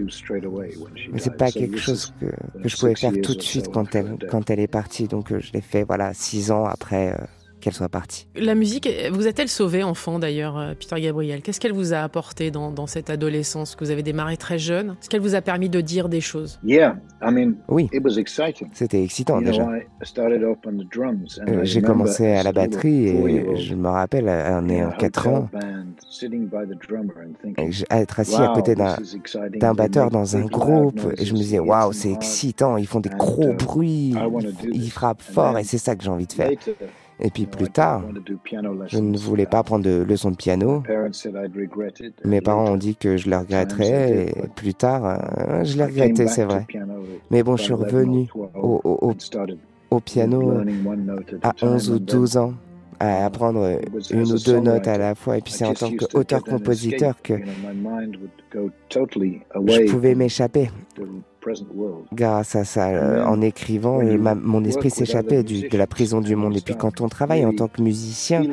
Mais 1.12 1.20
c'est 1.20 1.38
pas 1.38 1.52
quelque 1.52 1.78
chose 1.78 2.14
que, 2.20 2.26
que, 2.62 2.70
je 2.70 2.78
pouvais 2.78 2.96
faire 2.96 3.14
tout 3.22 3.36
de 3.36 3.42
suite 3.42 3.70
quand 3.72 3.96
elle, 3.96 4.18
quand 4.30 4.50
elle 4.50 4.60
est 4.60 4.68
partie. 4.68 5.08
Donc 5.08 5.32
euh, 5.32 5.40
je 5.40 5.52
l'ai 5.54 5.62
fait 5.62 5.84
voilà 5.84 6.14
six 6.14 6.52
ans 6.52 6.66
après. 6.66 7.14
Euh, 7.14 7.26
qu'elle 7.66 7.74
soit 7.74 7.90
partie. 7.90 8.28
La 8.36 8.54
musique, 8.54 8.88
vous 9.12 9.26
a-t-elle 9.26 9.50
sauvé 9.50 9.82
enfant 9.82 10.20
d'ailleurs, 10.20 10.56
euh, 10.60 10.74
Peter 10.80 11.02
Gabriel? 11.02 11.42
Qu'est-ce 11.42 11.60
qu'elle 11.60 11.74
vous 11.74 11.94
a 11.94 11.98
apporté 11.98 12.52
dans, 12.52 12.70
dans, 12.70 12.86
cette 12.86 13.10
adolescence 13.10 13.76
que 13.76 13.84
vous 13.84 13.90
avez 13.90 14.04
démarré 14.04 14.38
très 14.38 14.60
jeune? 14.60 14.92
Est-ce 15.02 15.10
qu'elle 15.10 15.22
vous 15.22 15.34
a 15.34 15.42
permis 15.42 15.68
de 15.68 15.82
dire 15.82 16.08
des 16.08 16.22
choses? 16.22 16.60
Oui, 17.68 17.90
c'était 18.72 19.04
excitant 19.04 19.42
déjà. 19.42 19.68
Euh, 19.68 19.80
j'ai 21.64 21.82
commencé 21.82 22.28
à 22.28 22.44
la 22.44 22.52
batterie 22.52 23.08
et 23.08 23.56
je 23.56 23.74
me 23.74 23.88
rappelle, 23.88 24.30
en 24.30 24.70
ayant 24.70 24.92
4 24.92 25.28
ans, 25.28 25.50
être 27.90 28.20
assis 28.20 28.36
à 28.36 28.50
côté 28.54 28.76
d'un 28.76 29.74
batteur 29.74 30.12
dans 30.12 30.38
un 30.38 30.46
groupe 30.46 31.02
et 31.18 31.26
je 31.26 31.34
me 31.34 31.40
disais, 31.40 31.58
waouh, 31.58 31.94
c'est 31.94 32.12
excitant, 32.12 32.78
ils 32.78 32.86
font 32.86 33.00
des 33.00 33.10
gros 33.10 33.54
uh, 33.54 33.56
bruits, 33.56 34.14
ils 34.72 34.92
frappent 34.92 35.24
fort 35.24 35.58
et 35.58 35.64
c'est 35.64 35.80
ça 35.80 35.96
que 35.96 36.04
j'ai 36.04 36.12
envie 36.12 36.28
de 36.28 36.34
faire. 36.34 36.52
Et 37.20 37.30
puis 37.30 37.46
plus 37.46 37.70
tard, 37.70 38.04
je 38.88 39.00
ne 39.00 39.18
voulais 39.18 39.46
pas 39.46 39.64
prendre 39.64 39.86
de 39.86 40.04
leçons 40.08 40.32
de 40.32 40.36
piano. 40.36 40.84
Mes 42.26 42.42
parents 42.42 42.72
ont 42.72 42.78
dit 42.78 42.96
que 42.96 43.16
je 43.18 43.30
le 43.30 43.38
regretterais 43.38 44.28
et 44.28 44.48
plus 44.56 44.74
tard, 44.74 45.06
euh, 45.06 45.64
je 45.64 45.78
l'ai 45.78 45.86
regretté, 45.86 46.28
c'est 46.28 46.44
vrai. 46.44 46.68
Mais 47.32 47.44
bon, 47.44 47.56
je 47.56 47.64
suis 47.64 47.74
revenu 47.74 48.28
au, 48.54 48.82
au, 48.84 49.14
au 49.92 50.00
piano 50.00 50.54
à 51.42 51.54
11 51.62 51.92
ou 51.92 52.00
12 52.00 52.38
ans 52.38 52.54
à 53.00 53.26
apprendre 53.26 53.80
une 54.12 54.32
ou 54.32 54.38
deux 54.38 54.60
notes 54.60 54.88
à 54.88 54.98
la 54.98 55.16
fois. 55.16 55.38
Et 55.38 55.42
puis 55.42 55.54
c'est 55.54 55.66
en 55.66 55.74
tant 55.74 55.92
qu'auteur-compositeur 55.92 57.22
que 57.22 57.36
je 58.54 59.92
pouvais 59.92 60.16
m'échapper 60.16 60.70
grâce 62.14 62.56
à 62.56 62.64
ça. 62.64 62.90
Euh, 62.90 63.24
en 63.26 63.42
écrivant, 63.42 64.02
mon 64.36 64.64
esprit 64.64 64.90
s'échappait 64.90 65.44
de 65.44 65.78
la 65.78 65.88
prison 65.88 66.22
du 66.22 66.36
monde. 66.36 66.58
Et 66.58 66.62
puis 66.62 66.76
quand 66.76 67.02
on 67.02 67.10
travaille 67.10 67.46
en 67.46 67.54
tant 67.54 67.68
que 67.68 67.82
musicien 67.82 68.44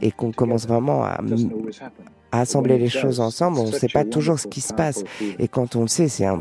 et 0.00 0.10
qu'on 0.10 0.32
commence 0.32 0.66
vraiment 0.66 1.04
à 1.04 1.20
assembler 2.32 2.78
les 2.78 2.88
choses 2.88 3.20
ensemble, 3.20 3.58
on 3.58 3.66
ne 3.66 3.72
sait 3.72 3.88
pas 3.88 4.04
toujours 4.04 4.38
ce 4.38 4.46
qui 4.46 4.60
se 4.60 4.72
passe. 4.72 5.04
Et 5.38 5.48
quand 5.48 5.76
on 5.76 5.82
le 5.82 5.88
sait, 5.88 6.08
c'est 6.08 6.26
un, 6.26 6.40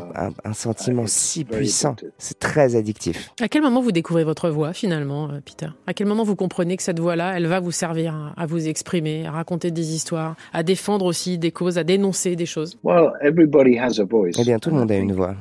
sentiment 0.54 1.06
si 1.08 1.46
puissant. 1.46 1.96
C'est 2.18 2.40
très 2.40 2.76
addictif. 2.76 3.32
À 3.40 3.48
quel 3.48 3.62
moment 3.62 3.82
vous 3.82 3.92
découvrez 3.92 4.24
votre 4.24 4.50
voix 4.50 4.74
finalement, 4.74 5.30
euh, 5.30 5.40
Peter? 5.44 5.68
À 5.88 5.94
quel 5.94 6.08
moment 6.08 6.24
vous 6.24 6.36
comprenez 6.36 6.76
que 6.76 6.84
cette 6.84 7.00
voix-là, 7.00 7.38
elle 7.38 7.48
va 7.48 7.60
vous 7.60 7.72
servir 7.72 8.34
à 8.36 8.46
vous 8.46 8.68
exprimer, 8.68 9.26
à 9.26 9.32
raconter 9.32 9.72
des 9.72 9.94
histoires, 9.94 10.36
à 10.54 10.64
défendre 10.64 11.06
aussi 11.06 11.38
des 11.38 11.52
causes, 11.52 11.78
à 11.78 11.84
dénoncer 11.84 12.36
des 12.36 12.46
choses? 12.46 12.78
Eh 12.84 14.44
bien, 14.44 14.60
tout 14.60 14.70
le 14.70 14.76
monde 14.76 14.92
a 14.92 14.98
une 14.98 15.14
voix. 15.14 15.36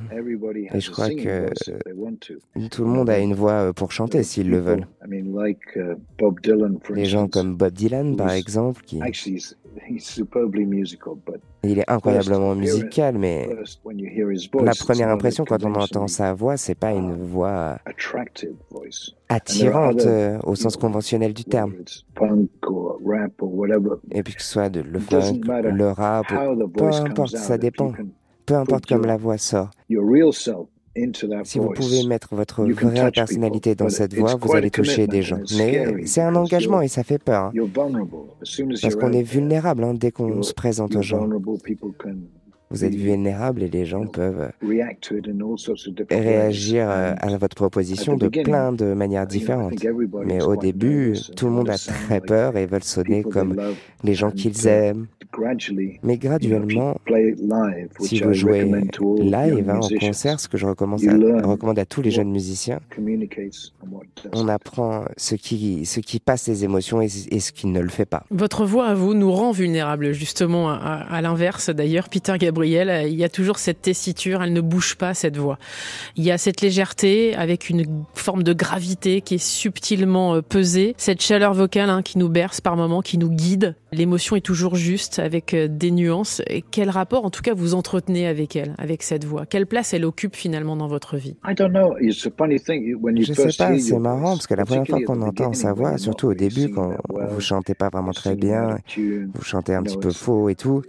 Et 0.73 0.81
je 0.81 0.91
crois 0.91 1.09
que 1.11 1.49
tout 2.71 2.85
le 2.85 2.91
monde 2.91 3.11
a 3.11 3.19
une 3.19 3.35
voix 3.35 3.53
euh, 3.53 3.73
pour 3.73 3.93
chanter 3.93 4.23
s'ils 4.23 4.51
le 4.51 4.59
veulent. 4.59 4.87
Les 6.95 7.05
gens 7.07 7.29
comme 7.29 7.57
Bob 7.57 7.73
Dylan, 7.73 8.17
par 8.17 8.31
exemple, 8.31 8.83
qui 8.85 9.01
il 11.63 11.79
est 11.79 11.91
incroyablement 11.91 12.55
musical, 12.55 13.19
mais 13.19 13.49
la 14.61 14.73
première 14.75 15.09
impression 15.09 15.45
quand 15.45 15.65
on 15.65 15.75
entend 15.75 16.07
sa 16.07 16.33
voix, 16.35 16.57
c'est 16.57 16.75
pas 16.75 16.93
une 16.93 17.15
voix 17.15 17.79
attirante 19.29 20.07
euh, 20.07 20.39
au 20.45 20.55
sens 20.55 20.77
conventionnel 20.77 21.35
du 21.35 21.45
terme. 21.45 21.75
Et 24.11 24.23
puis 24.23 24.35
que 24.35 24.43
ce 24.43 24.53
soit 24.53 24.69
de 24.69 24.81
le 24.81 24.99
funk, 24.99 25.41
le 25.47 25.91
rap, 25.91 26.27
peu 26.77 26.87
importe, 26.87 27.37
ça 27.37 27.59
dépend. 27.59 27.93
Peu 28.47 28.55
importe 28.55 28.87
comme 28.87 29.05
la 29.05 29.17
voix 29.17 29.37
sort. 29.37 29.71
Si 31.45 31.59
vous 31.59 31.71
pouvez 31.71 32.05
mettre 32.07 32.35
votre 32.35 32.65
vraie 32.65 33.11
personnalité 33.11 33.75
dans 33.75 33.89
cette 33.89 34.15
voix, 34.15 34.37
vous 34.37 34.55
allez 34.55 34.71
toucher 34.71 35.07
des 35.07 35.23
gens. 35.23 35.41
Mais 35.57 36.07
c'est 36.07 36.23
un 36.23 36.35
engagement 36.35 36.81
et 36.81 36.89
ça 36.89 37.03
fait 37.03 37.19
peur. 37.19 37.45
Hein. 37.45 37.53
Parce 38.83 38.97
qu'on 38.97 39.13
est 39.13 39.23
vulnérable 39.23 39.85
hein, 39.85 39.95
dès 39.95 40.11
qu'on 40.11 40.43
se 40.43 40.55
présente 40.55 40.97
aux 40.97 41.03
gens. 41.03 41.29
Vous 42.71 42.85
êtes 42.85 42.95
vulnérable 42.95 43.63
et 43.63 43.69
les 43.69 43.87
gens 43.87 44.07
peuvent 44.07 44.51
réagir 46.11 46.87
euh, 46.91 47.15
à 47.17 47.37
votre 47.39 47.57
proposition 47.57 48.17
de 48.17 48.29
plein 48.29 48.73
de 48.73 48.93
manières 48.93 49.27
différentes. 49.27 49.75
Mais 50.27 50.43
au 50.43 50.57
début, 50.57 51.15
tout 51.37 51.47
le 51.47 51.53
monde 51.53 51.71
a 51.71 51.79
très 51.79 52.21
peur 52.21 52.57
et 52.57 52.67
veulent 52.67 52.83
sonner 52.83 53.23
comme 53.23 53.57
les 54.05 54.15
gens 54.15 54.31
qu'ils 54.31 54.67
aiment. 54.67 55.07
Mais 56.03 56.17
graduellement, 56.17 56.97
si 58.01 58.21
vous 58.21 58.33
jouez 58.33 58.65
live, 58.65 59.71
hein, 59.71 59.81
en 59.81 60.07
concert, 60.07 60.41
ce 60.41 60.49
que 60.49 60.57
je 60.57 60.67
recommande 60.67 61.79
à, 61.79 61.85
tous 61.85 62.03
les 62.03 62.11
jeunes 62.11 62.31
musiciens, 62.31 62.81
on 64.33 64.49
apprend 64.49 65.05
ce 65.17 65.35
qui, 65.35 65.87
ce 65.87 66.01
qui 66.01 66.19
passe 66.19 66.49
les 66.49 66.65
émotions 66.65 67.01
et, 67.01 67.09
ce 67.09 67.53
qui 67.53 67.67
ne 67.67 67.81
le 67.81 67.89
fait 67.89 68.07
pas. 68.07 68.25
Votre 68.31 68.65
voix 68.65 68.87
à 68.87 68.95
vous 68.95 69.15
nous 69.15 69.31
rend 69.31 69.53
vulnérables, 69.53 70.13
justement, 70.13 70.71
à, 70.71 70.75
à 70.75 71.21
l'inverse. 71.21 71.71
D'ailleurs, 71.71 72.09
Peter 72.09 72.35
Gabriel, 72.39 72.58
il 72.65 73.15
y 73.15 73.25
a 73.25 73.29
toujours 73.29 73.59
cette 73.59 73.83
tessiture, 73.83 74.43
elle 74.43 74.53
ne 74.53 74.61
bouge 74.61 74.97
pas, 74.97 75.15
cette 75.15 75.37
voix. 75.37 75.59
Il 76.17 76.25
y 76.25 76.31
a 76.31 76.39
cette 76.39 76.61
légèreté 76.61 77.35
avec 77.35 77.69
une 77.71 77.85
forme 78.15 78.43
de 78.43 78.53
gravité 78.53 79.21
qui 79.21 79.35
est 79.37 79.39
subtilement 79.43 80.35
euh, 80.35 80.43
pesée, 80.43 80.95
cette 80.99 81.23
chaleur 81.23 81.55
vocale 81.55 81.91
hein, 81.91 82.03
qui 82.03 82.19
nous 82.19 82.29
berce 82.29 82.61
par 82.61 82.77
moments, 82.77 83.03
qui 83.03 83.19
nous 83.19 83.31
guide. 83.31 83.77
L'émotion 83.93 84.37
est 84.37 84.43
toujours 84.43 84.75
juste 84.75 85.19
avec 85.19 85.55
euh, 85.55 85.69
des 85.69 85.91
nuances. 85.91 86.43
Et 86.49 86.63
quel 86.63 86.91
rapport, 86.91 87.25
en 87.25 87.31
tout 87.31 87.43
cas, 87.43 87.55
vous 87.55 87.75
entretenez 87.75 88.27
avec 88.27 88.57
elle, 88.57 88.75
avec 88.79 89.03
cette 89.03 89.25
voix? 89.25 89.47
Quelle 89.47 89.67
place 89.67 89.95
elle 89.95 90.05
occupe 90.05 90.37
finalement 90.37 90.77
dans 90.77 90.89
votre 90.89 91.17
vie? 91.17 91.37
Je 91.47 93.33
sais 93.33 93.57
pas, 93.57 93.79
c'est 93.79 93.99
marrant 93.99 94.33
parce 94.33 94.47
que 94.47 94.55
la 94.55 94.65
première 94.65 94.87
fois 94.87 95.01
qu'on 95.03 95.23
entend 95.23 95.53
sa 95.53 95.73
voix, 95.73 95.99
surtout 95.99 96.29
au 96.29 96.35
début, 96.35 96.71
quand 96.71 96.93
vous 97.31 97.41
chantez 97.41 97.75
pas 97.75 97.89
vraiment 97.89 98.13
très 98.13 98.35
bien, 98.35 98.79
vous 98.97 99.43
chantez 99.43 99.75
un 99.75 99.83
petit 99.83 99.97
peu 99.97 100.11
faux 100.11 100.49
et 100.49 100.55
tout, 100.55 100.83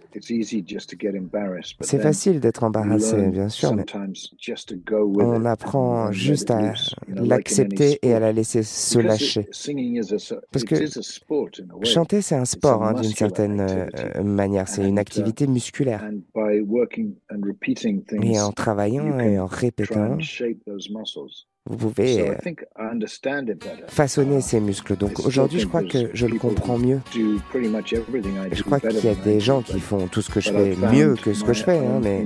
c'est 1.81 1.99
facile 1.99 2.39
d'être 2.39 2.63
embarrassé, 2.63 3.27
bien 3.27 3.49
sûr, 3.49 3.73
mais 3.75 3.85
on 5.19 5.45
apprend 5.45 6.11
juste 6.11 6.51
à 6.51 6.73
l'accepter 7.07 7.99
et 8.01 8.13
à 8.13 8.19
la 8.19 8.31
laisser 8.31 8.63
se 8.63 8.99
lâcher. 8.99 9.49
Parce 10.51 10.65
que 10.65 10.75
chanter, 11.83 12.21
c'est 12.21 12.35
un 12.35 12.45
sport 12.45 12.83
hein, 12.83 12.93
d'une 12.93 13.11
certaine 13.11 13.61
euh, 13.61 14.23
manière, 14.23 14.67
c'est 14.67 14.87
une 14.87 14.99
activité 14.99 15.47
musculaire. 15.47 16.09
Et 18.21 18.39
en 18.39 18.51
travaillant 18.51 19.19
et 19.19 19.39
en 19.39 19.45
répétant, 19.45 20.17
vous 21.69 21.77
pouvez 21.77 22.29
euh, 22.29 22.35
façonner 23.87 24.41
ces 24.41 24.59
muscles. 24.59 24.97
Donc 24.97 25.19
aujourd'hui, 25.19 25.59
je 25.59 25.67
crois 25.67 25.83
que 25.83 26.09
je 26.13 26.25
le 26.25 26.39
comprends 26.39 26.79
mieux. 26.79 26.99
Je 27.13 28.63
crois 28.63 28.79
qu'il 28.79 29.05
y 29.05 29.07
a 29.07 29.13
des 29.13 29.39
gens 29.39 29.61
qui 29.61 29.79
font 29.79 30.07
tout 30.07 30.23
ce 30.23 30.31
que 30.31 30.39
je 30.39 30.51
fais 30.51 30.75
mieux 30.91 31.15
que 31.15 31.33
ce 31.33 31.43
que 31.43 31.53
je 31.53 31.63
fais, 31.63 31.77
hein, 31.77 31.99
mais, 32.01 32.25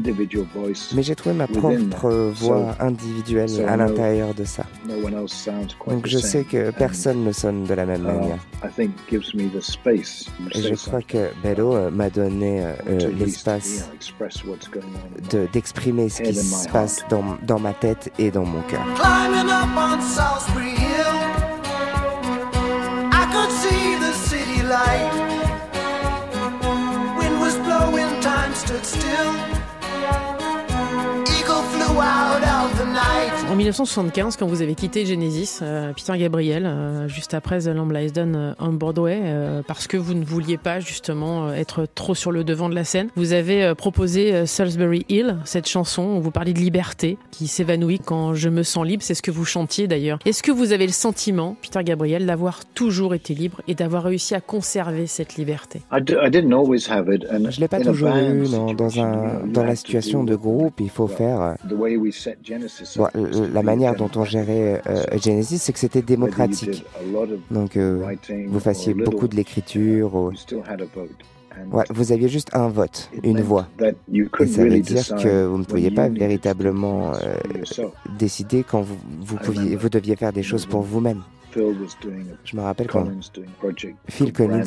mais 0.95 1.03
j'ai 1.03 1.15
trouvé 1.15 1.36
ma 1.36 1.47
propre 1.47 2.32
voix 2.34 2.75
individuelle 2.79 3.49
à 3.67 3.75
l'intérieur 3.75 4.34
de 4.34 4.45
ça. 4.45 4.63
Donc 5.88 6.08
je 6.08 6.17
sais 6.17 6.45
que 6.45 6.71
personne 6.71 7.25
ne 7.25 7.34
sonne 7.34 7.65
de 7.65 7.73
la 7.73 7.86
même 7.86 8.03
uh, 8.03 8.06
manière. 8.06 8.39
Et 10.56 10.62
je 10.62 10.75
crois 10.75 11.01
que 11.01 11.29
Bello 11.43 11.75
euh, 11.75 11.91
m'a 11.91 12.10
donné 12.10 12.63
euh, 12.63 13.12
l'espace 13.19 13.89
d'exprimer 15.51 16.08
ce 16.08 16.21
qui 16.21 16.34
se 16.34 16.69
passe 16.69 17.03
dans, 17.10 17.38
dans 17.45 17.60
ma 17.60 17.73
tête 17.73 18.12
et 18.17 18.32
dans 18.32 18.45
mon 18.45 18.62
cœur. 18.62 19.33
Climbing 19.34 19.52
up 19.52 19.76
on 19.76 20.02
Salisbury 20.02 20.76
Hill. 20.76 21.17
I 23.12 23.24
could 23.34 23.52
see 23.52 23.96
the 23.96 24.13
city 24.13 24.62
light. 24.62 25.12
Wind 27.17 27.39
was 27.39 27.56
blowing, 27.58 28.22
time 28.22 28.54
stood 28.54 28.86
still. 28.86 29.52
En 33.53 33.55
1975, 33.55 34.35
quand 34.35 34.47
vous 34.47 34.63
avez 34.63 34.73
quitté 34.73 35.05
Genesis, 35.05 35.59
euh, 35.61 35.93
Peter 35.93 36.17
Gabriel, 36.17 36.65
euh, 36.65 37.07
juste 37.07 37.35
après 37.35 37.59
The 37.59 37.67
Lamb 37.67 37.91
Lies 37.91 38.11
Down 38.11 38.55
on 38.57 38.73
Broadway, 38.73 39.21
parce 39.67 39.85
que 39.85 39.95
vous 39.95 40.15
ne 40.15 40.25
vouliez 40.25 40.57
pas 40.57 40.79
justement 40.79 41.53
être 41.53 41.85
trop 41.93 42.15
sur 42.15 42.31
le 42.31 42.43
devant 42.43 42.67
de 42.67 42.73
la 42.73 42.83
scène, 42.83 43.09
vous 43.15 43.31
avez 43.31 43.75
proposé 43.75 44.47
Salisbury 44.47 45.05
Hill, 45.07 45.37
cette 45.45 45.69
chanson 45.69 46.15
où 46.17 46.21
vous 46.21 46.31
parlez 46.31 46.53
de 46.53 46.59
liberté 46.59 47.19
qui 47.29 47.45
s'évanouit 47.45 47.99
quand 47.99 48.33
je 48.33 48.49
me 48.49 48.63
sens 48.63 48.87
libre. 48.87 49.03
C'est 49.03 49.13
ce 49.13 49.21
que 49.21 49.29
vous 49.29 49.45
chantiez 49.45 49.87
d'ailleurs. 49.87 50.17
Est-ce 50.25 50.41
que 50.41 50.51
vous 50.51 50.71
avez 50.73 50.87
le 50.87 50.91
sentiment, 50.91 51.55
Peter 51.61 51.83
Gabriel, 51.83 52.25
d'avoir 52.25 52.65
toujours 52.65 53.13
été 53.13 53.35
libre 53.35 53.61
et 53.67 53.75
d'avoir 53.75 54.01
réussi 54.01 54.33
à 54.33 54.41
conserver 54.41 55.05
cette 55.05 55.35
liberté? 55.35 55.83
Je 55.91 55.97
ne 55.97 57.59
l'ai 57.59 57.67
pas 57.67 57.81
toujours 57.81 58.15
eu 58.15 58.73
dans, 58.75 58.99
un, 58.99 59.45
dans 59.45 59.63
la 59.63 59.75
situation 59.75 60.23
de 60.23 60.35
groupe. 60.35 60.79
Il 60.79 60.89
faut 60.89 61.07
faire 61.07 61.55
la 63.51 63.63
manière 63.63 63.95
dont 63.95 64.10
on 64.15 64.23
gérait 64.23 64.82
euh, 64.88 65.03
Genesis, 65.21 65.60
c'est 65.60 65.73
que 65.73 65.79
c'était 65.79 66.01
démocratique. 66.01 66.86
Donc, 67.51 67.77
euh, 67.77 68.15
vous 68.47 68.60
fassiez 68.60 68.93
beaucoup 68.93 69.27
de 69.27 69.36
l'écriture. 69.36 70.32
vous 71.89 72.12
aviez 72.12 72.29
juste 72.29 72.49
un 72.53 72.67
vote, 72.69 73.10
une 73.23 73.41
voix. 73.41 73.67
Et 74.12 74.47
ça 74.47 74.63
veut 74.63 74.79
dire 74.79 75.15
que 75.15 75.45
vous 75.45 75.58
ne 75.58 75.63
pouviez 75.63 75.91
pas 75.91 76.10
véritablement 76.10 77.13
euh, 77.13 77.36
décider 78.17 78.63
quand 78.63 78.82
vous, 78.82 78.97
vous, 79.21 79.38
pouviez, 79.38 79.75
vous 79.75 79.89
deviez 79.89 80.15
faire 80.15 80.34
des 80.34 80.43
choses 80.43 80.65
pour 80.65 80.82
vous-même. 80.82 81.21
Je 81.55 82.57
me 82.57 82.61
rappelle 82.61 82.87
quand 82.87 83.07
Phil 84.09 84.33
Collins 84.33 84.63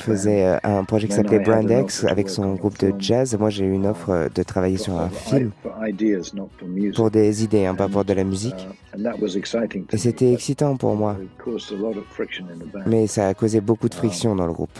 faisait 0.00 0.44
euh, 0.44 0.58
un 0.62 0.84
projet 0.84 1.08
qui 1.08 1.14
s'appelait 1.14 1.40
Brand 1.40 1.68
X 1.68 2.04
avec 2.04 2.28
son 2.28 2.54
groupe 2.54 2.78
de 2.78 2.92
jazz. 2.98 3.36
Moi, 3.38 3.50
j'ai 3.50 3.64
eu 3.64 3.72
une 3.72 3.86
offre 3.86 4.10
euh, 4.10 4.28
de 4.34 4.42
travailler 4.42 4.78
sur 4.78 4.98
un 4.98 5.08
film 5.08 5.50
pour 6.94 7.10
des 7.10 7.44
idées, 7.44 7.66
hein, 7.66 7.74
pas 7.74 7.88
pour 7.88 8.04
de 8.04 8.12
la 8.12 8.24
musique. 8.24 8.68
Uh, 8.96 9.08
Et 9.92 9.96
c'était 9.96 10.32
excitant 10.32 10.76
pour 10.76 10.94
moi. 10.94 11.16
Mais 12.86 13.06
ça 13.06 13.28
a 13.28 13.34
causé 13.34 13.60
beaucoup 13.60 13.88
de 13.88 13.94
friction 13.94 14.36
dans 14.36 14.46
le 14.46 14.52
groupe. 14.52 14.78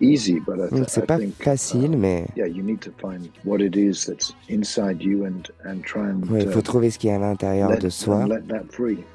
C'est 0.00 1.06
pas 1.06 1.18
facile, 1.40 1.96
mais 1.96 2.26
il 2.36 2.78
faut 6.50 6.62
trouver 6.62 6.90
ce 6.90 6.98
qui 6.98 7.08
est 7.08 7.12
à 7.12 7.18
l'intérieur 7.18 7.78
de 7.78 7.88
soi 7.88 8.26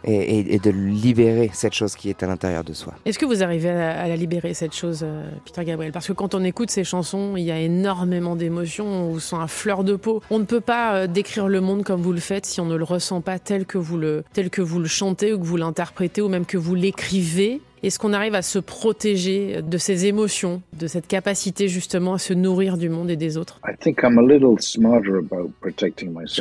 et, 0.03 0.59
de 0.59 0.71
libérer 0.71 1.51
cette 1.53 1.73
chose 1.73 1.95
qui 1.95 2.09
est 2.09 2.23
à 2.23 2.27
l'intérieur 2.27 2.63
de 2.63 2.73
soi. 2.73 2.93
Est-ce 3.05 3.19
que 3.19 3.25
vous 3.25 3.43
arrivez 3.43 3.69
à, 3.69 4.07
la 4.07 4.15
libérer, 4.15 4.53
cette 4.53 4.73
chose, 4.73 5.01
euh, 5.03 5.29
Peter 5.45 5.63
Gabriel? 5.63 5.91
Parce 5.91 6.07
que 6.07 6.13
quand 6.13 6.35
on 6.35 6.43
écoute 6.43 6.69
ces 6.69 6.83
chansons, 6.83 7.35
il 7.37 7.43
y 7.43 7.51
a 7.51 7.59
énormément 7.59 8.35
d'émotions, 8.35 8.85
on 8.85 9.11
vous 9.11 9.19
sent 9.19 9.37
à 9.39 9.47
fleur 9.47 9.83
de 9.83 9.95
peau. 9.95 10.21
On 10.29 10.39
ne 10.39 10.45
peut 10.45 10.61
pas 10.61 10.95
euh, 10.95 11.07
décrire 11.07 11.47
le 11.47 11.61
monde 11.61 11.83
comme 11.83 12.01
vous 12.01 12.13
le 12.13 12.19
faites 12.19 12.45
si 12.45 12.61
on 12.61 12.65
ne 12.65 12.75
le 12.75 12.83
ressent 12.83 13.21
pas 13.21 13.39
tel 13.39 13.65
que 13.65 13.77
vous 13.77 13.97
le, 13.97 14.23
tel 14.33 14.49
que 14.49 14.61
vous 14.61 14.79
le 14.79 14.87
chantez 14.87 15.33
ou 15.33 15.39
que 15.39 15.45
vous 15.45 15.57
l'interprétez 15.57 16.21
ou 16.21 16.29
même 16.29 16.45
que 16.45 16.57
vous 16.57 16.75
l'écrivez. 16.75 17.61
Est-ce 17.81 17.99
qu'on 17.99 18.13
arrive 18.13 18.35
à 18.35 18.41
se 18.41 18.59
protéger 18.59 19.61
de 19.61 19.77
ces 19.77 20.05
émotions, 20.05 20.61
de 20.77 20.87
cette 20.87 21.07
capacité 21.07 21.67
justement 21.67 22.15
à 22.15 22.17
se 22.17 22.33
nourrir 22.33 22.77
du 22.77 22.89
monde 22.89 23.09
et 23.09 23.15
des 23.15 23.37
autres? 23.37 23.59
Je 23.63 23.91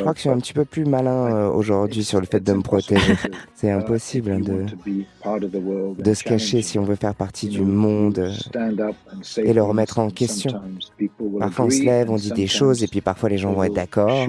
crois 0.01 0.13
que 0.13 0.17
je 0.17 0.21
suis 0.21 0.29
un 0.29 0.39
petit 0.39 0.53
peu 0.53 0.65
plus 0.65 0.85
malin 0.85 1.33
euh, 1.33 1.49
aujourd'hui 1.49 2.03
sur 2.03 2.19
le 2.19 2.25
fait 2.25 2.41
de 2.41 2.53
me 2.53 2.61
protéger. 2.61 3.13
C'est 3.55 3.71
impossible 3.71 4.31
hein, 4.31 4.39
de, 4.39 4.65
de 5.25 6.13
se 6.13 6.23
cacher 6.23 6.61
si 6.61 6.79
on 6.79 6.83
veut 6.83 6.95
faire 6.95 7.15
partie 7.15 7.47
du 7.47 7.61
monde 7.61 8.31
et 9.37 9.53
le 9.53 9.63
remettre 9.63 9.99
en 9.99 10.09
question. 10.09 10.61
Parfois 11.39 11.65
on 11.65 11.69
se 11.69 11.83
lève, 11.83 12.09
on 12.09 12.15
dit 12.15 12.31
des 12.31 12.47
choses 12.47 12.83
et 12.83 12.87
puis 12.87 13.01
parfois 13.01 13.29
les 13.29 13.37
gens 13.37 13.53
vont 13.53 13.63
être 13.63 13.73
d'accord. 13.73 14.27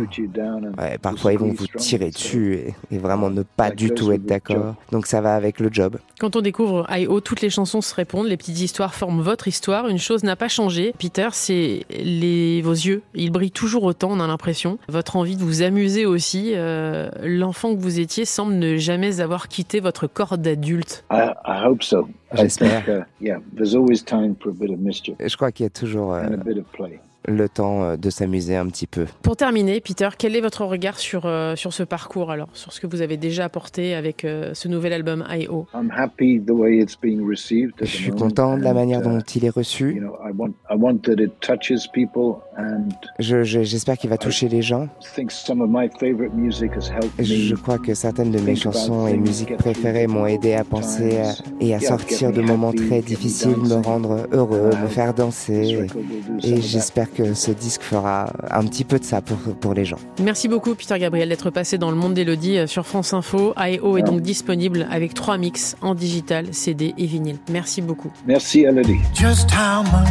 parfois 1.03 1.33
ils 1.33 1.39
vont 1.39 1.53
vous 1.53 1.67
tirer 1.77 2.11
dessus 2.11 2.55
et, 2.55 2.75
et 2.91 2.99
vraiment 2.99 3.31
ne 3.31 3.43
pas 3.43 3.71
du 3.71 3.91
tout 3.91 4.13
être 4.13 4.25
d'accord. 4.25 4.75
Donc 4.93 5.07
ça 5.07 5.21
va 5.21 5.35
avec 5.35 5.61
le 5.61 5.69
job. 5.73 5.99
Quand 6.19 6.37
on 6.37 6.41
découvre 6.41 6.87
toutes 7.25 7.41
les 7.41 7.51
chansons 7.51 7.81
se 7.81 7.95
répondent, 7.95 8.27
les 8.27 8.37
petites 8.37 8.61
histoires 8.61 8.95
forment 8.95 9.23
votre 9.23 9.49
histoire. 9.49 9.89
Une 9.89 9.99
chose 9.99 10.25
n'a 10.25 10.37
pas 10.37 10.49
changé, 10.49 10.95
Peter, 10.99 11.29
c'est 11.33 11.85
les 11.91 12.63
vos 12.63 12.73
yeux. 12.73 13.03
Ils 13.15 13.31
brillent 13.31 13.51
toujours 13.51 13.85
autant, 13.85 14.11
on 14.11 14.21
a 14.21 14.27
l'impression. 14.27 14.79
Votre 14.89 15.17
envie 15.17 15.37
de 15.37 15.43
vous 15.43 15.63
amuser 15.63 16.07
aussi. 16.07 16.53
Euh, 16.55 17.11
l'enfant 17.23 17.75
que 17.75 17.81
vous 17.81 18.01
étiez 18.01 18.25
semble 18.25 18.55
ne 18.55 18.77
jamais 18.77 19.21
avoir 19.21 19.49
quitté 19.49 19.81
votre 19.81 20.07
corps 20.07 20.39
d'adulte. 20.39 20.80
J'espère. 22.35 22.89
Uh, 22.89 23.03
Je 25.21 25.37
crois 25.37 25.53
qu'il 25.53 25.65
y 25.65 25.67
a 25.67 25.71
toujours 25.71 26.15
euh, 26.15 26.29
le 27.27 27.49
temps 27.49 27.83
euh, 27.83 27.97
de 27.97 28.11
s'amuser 28.11 28.57
un 28.57 28.67
petit 28.67 28.87
peu. 28.87 29.07
Pour 29.23 29.37
terminer, 29.37 29.81
Peter, 29.81 30.09
quel 30.17 30.37
est 30.37 30.41
votre 30.41 30.65
regard 30.65 30.99
sur, 30.99 31.27
euh, 31.27 31.57
sur 31.57 31.73
ce 31.73 31.83
parcours 31.83 32.31
alors, 32.31 32.49
sur 32.53 32.73
ce 32.73 32.81
que 32.81 32.87
vous 32.87 33.03
avez 33.03 33.17
déjà 33.17 33.45
apporté 33.45 33.95
avec 33.95 34.25
euh, 34.25 34.55
ce 34.55 34.69
nouvel 34.69 34.93
album 34.93 35.25
I.O. 35.31 35.67
Je 37.81 37.87
suis 37.87 38.11
content 38.11 38.57
de 38.57 38.63
la 38.63 38.75
manière 38.75 39.03
dont 39.03 39.19
il 39.21 39.45
est 39.45 39.51
reçu. 39.51 40.03
J'espère 43.19 43.99
qu'il 43.99 44.11
va 44.11 44.19
toucher 44.19 44.49
les 44.49 44.63
gens. 44.63 44.89
Je 47.19 47.55
crois 47.55 47.79
que 47.79 47.95
certaines 47.95 48.31
de 48.31 48.41
mes 48.41 48.57
chansons 48.57 49.07
et 49.07 49.17
musiques 49.17 49.57
préférées 49.57 50.07
m'ont 50.07 50.27
aidé 50.27 50.55
à 50.55 50.65
penser 50.65 51.19
et 51.61 51.75
à 51.75 51.81
sortir 51.81 52.33
de 52.33 52.41
moments 52.41 52.73
très 52.73 53.03
difficiles, 53.03 53.57
me 53.57 53.75
rendre 53.75 54.27
heureux, 54.33 54.71
me 54.83 54.89
faire 54.89 55.15
danser. 55.15 55.87
Et 56.43 56.61
j'espère 56.61 57.10
que 57.11 57.35
ce 57.35 57.51
disque 57.51 57.83
fera 57.83 58.33
un 58.51 58.65
petit 58.67 58.85
peu 58.85 58.99
de 58.99 59.05
ça 59.05 59.21
pour, 59.21 59.37
pour 59.61 59.75
les 59.75 59.85
gens. 59.85 59.99
Merci 60.23 60.49
beaucoup 60.49 60.75
Peter 60.75 60.99
Gabriel 60.99 61.29
d'être 61.29 61.51
passé 61.51 61.79
dans 61.79 61.91
le 61.91 61.97
monde 61.97 62.15
d'Elodie 62.15 62.59
euh, 62.59 62.67
sur 62.67 62.87
France 62.87 63.13
Info. 63.13 63.55
AEO 63.57 63.99
est 63.99 64.03
donc 64.03 64.21
disponible 64.21 64.87
avec 64.91 65.15
trois 65.15 65.39
mix 65.39 65.77
en 65.81 65.95
digital, 65.95 66.53
CD 66.53 66.95
et 66.99 67.07
vinyle. 67.07 67.37
Merci 67.51 67.83
beaucoup. 67.83 68.11
Merci 68.27 68.63
Elodie. 68.63 69.01
Just 69.15 69.51
how 69.51 69.83
much 69.83 70.09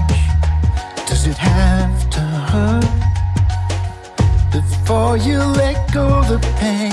does 1.08 1.26
it 1.28 1.38
have 1.38 2.10
to 2.12 2.20
hurt 2.20 2.86
before 4.52 5.18
you 5.18 5.40
let 5.56 5.76
go 5.94 6.22
the 6.24 6.40
pain? 6.60 6.92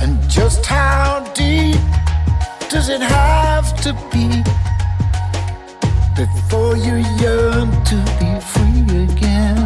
And 0.00 0.18
just 0.28 0.66
how 0.66 1.24
deep 1.34 1.76
does 2.70 2.88
it 2.88 3.00
have 3.00 3.74
to 3.82 3.92
be? 4.12 4.61
Before 6.14 6.76
you 6.76 6.96
yearn 7.20 7.70
to 7.84 7.96
be 8.20 8.30
free 8.52 8.82
again. 9.04 9.58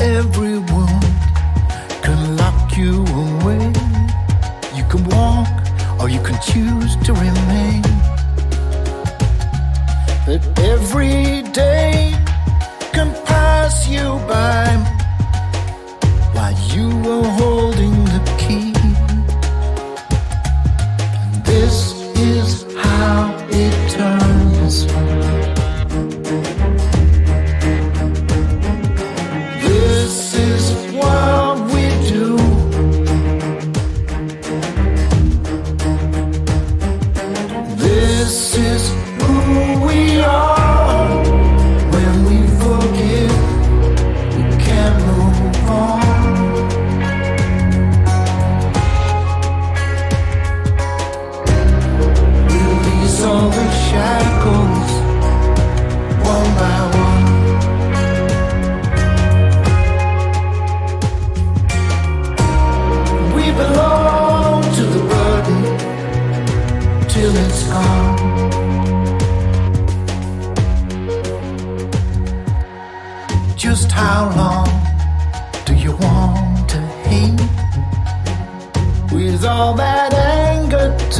Every 0.00 0.58
wound 0.58 1.04
can 2.02 2.36
lock 2.36 2.76
you 2.76 3.04
away. 3.24 3.72
You 4.74 4.84
can 4.88 5.04
walk 5.10 5.48
or 6.00 6.08
you 6.08 6.20
can 6.20 6.38
choose 6.42 6.96
to 7.06 7.12
remain. 7.12 7.82
But 10.26 10.42
every 10.60 11.42
day 11.52 12.14
can 12.92 13.14
pass 13.24 13.88
you 13.88 14.18
by 14.26 14.66
while 16.34 16.58
you 16.74 16.88
are 17.10 17.30
holding 17.38 18.04
the 18.04 18.39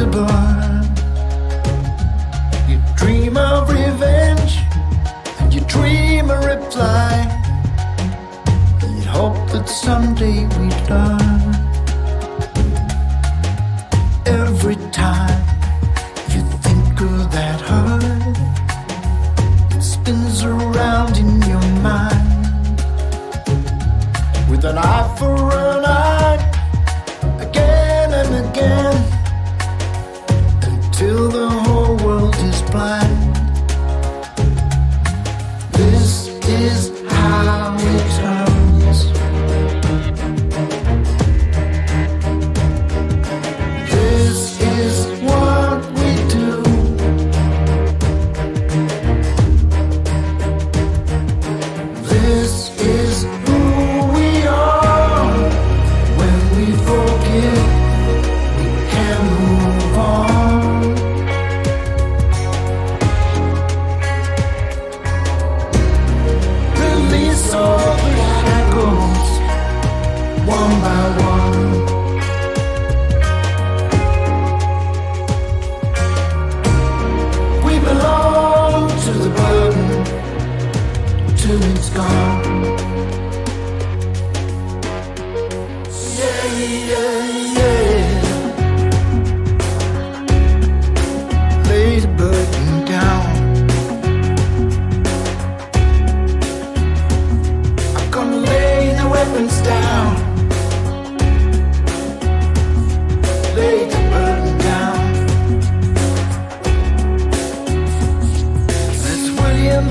impossible. 0.01 0.40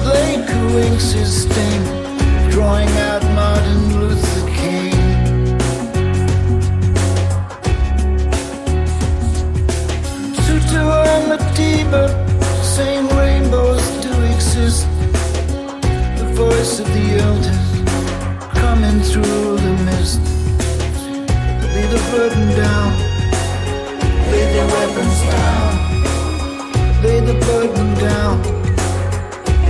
Who 0.01 0.79
inks 0.79 1.13
his 1.13 1.45
drawing 2.51 2.89
out 3.09 3.23
Martin 3.35 4.01
Luther 4.01 4.47
King. 4.57 4.93
Tutu 10.45 10.81
and 12.79 13.09
rainbows 13.19 13.85
do 14.03 14.13
exist. 14.35 14.87
The 16.21 16.29
voice 16.35 16.81
of 16.81 16.87
the 16.97 17.07
elders 17.27 17.69
coming 18.59 19.01
through 19.03 19.59
the 19.59 19.75
mist. 19.85 20.21
Lay 21.75 21.87
the 21.95 22.03
burden 22.11 22.47
down, 22.57 22.91
lay 24.31 24.47
weapons 24.75 25.21
down, 25.37 25.71
lay 27.03 27.21
the 27.21 27.35
burden 27.47 27.95
down. 27.99 28.60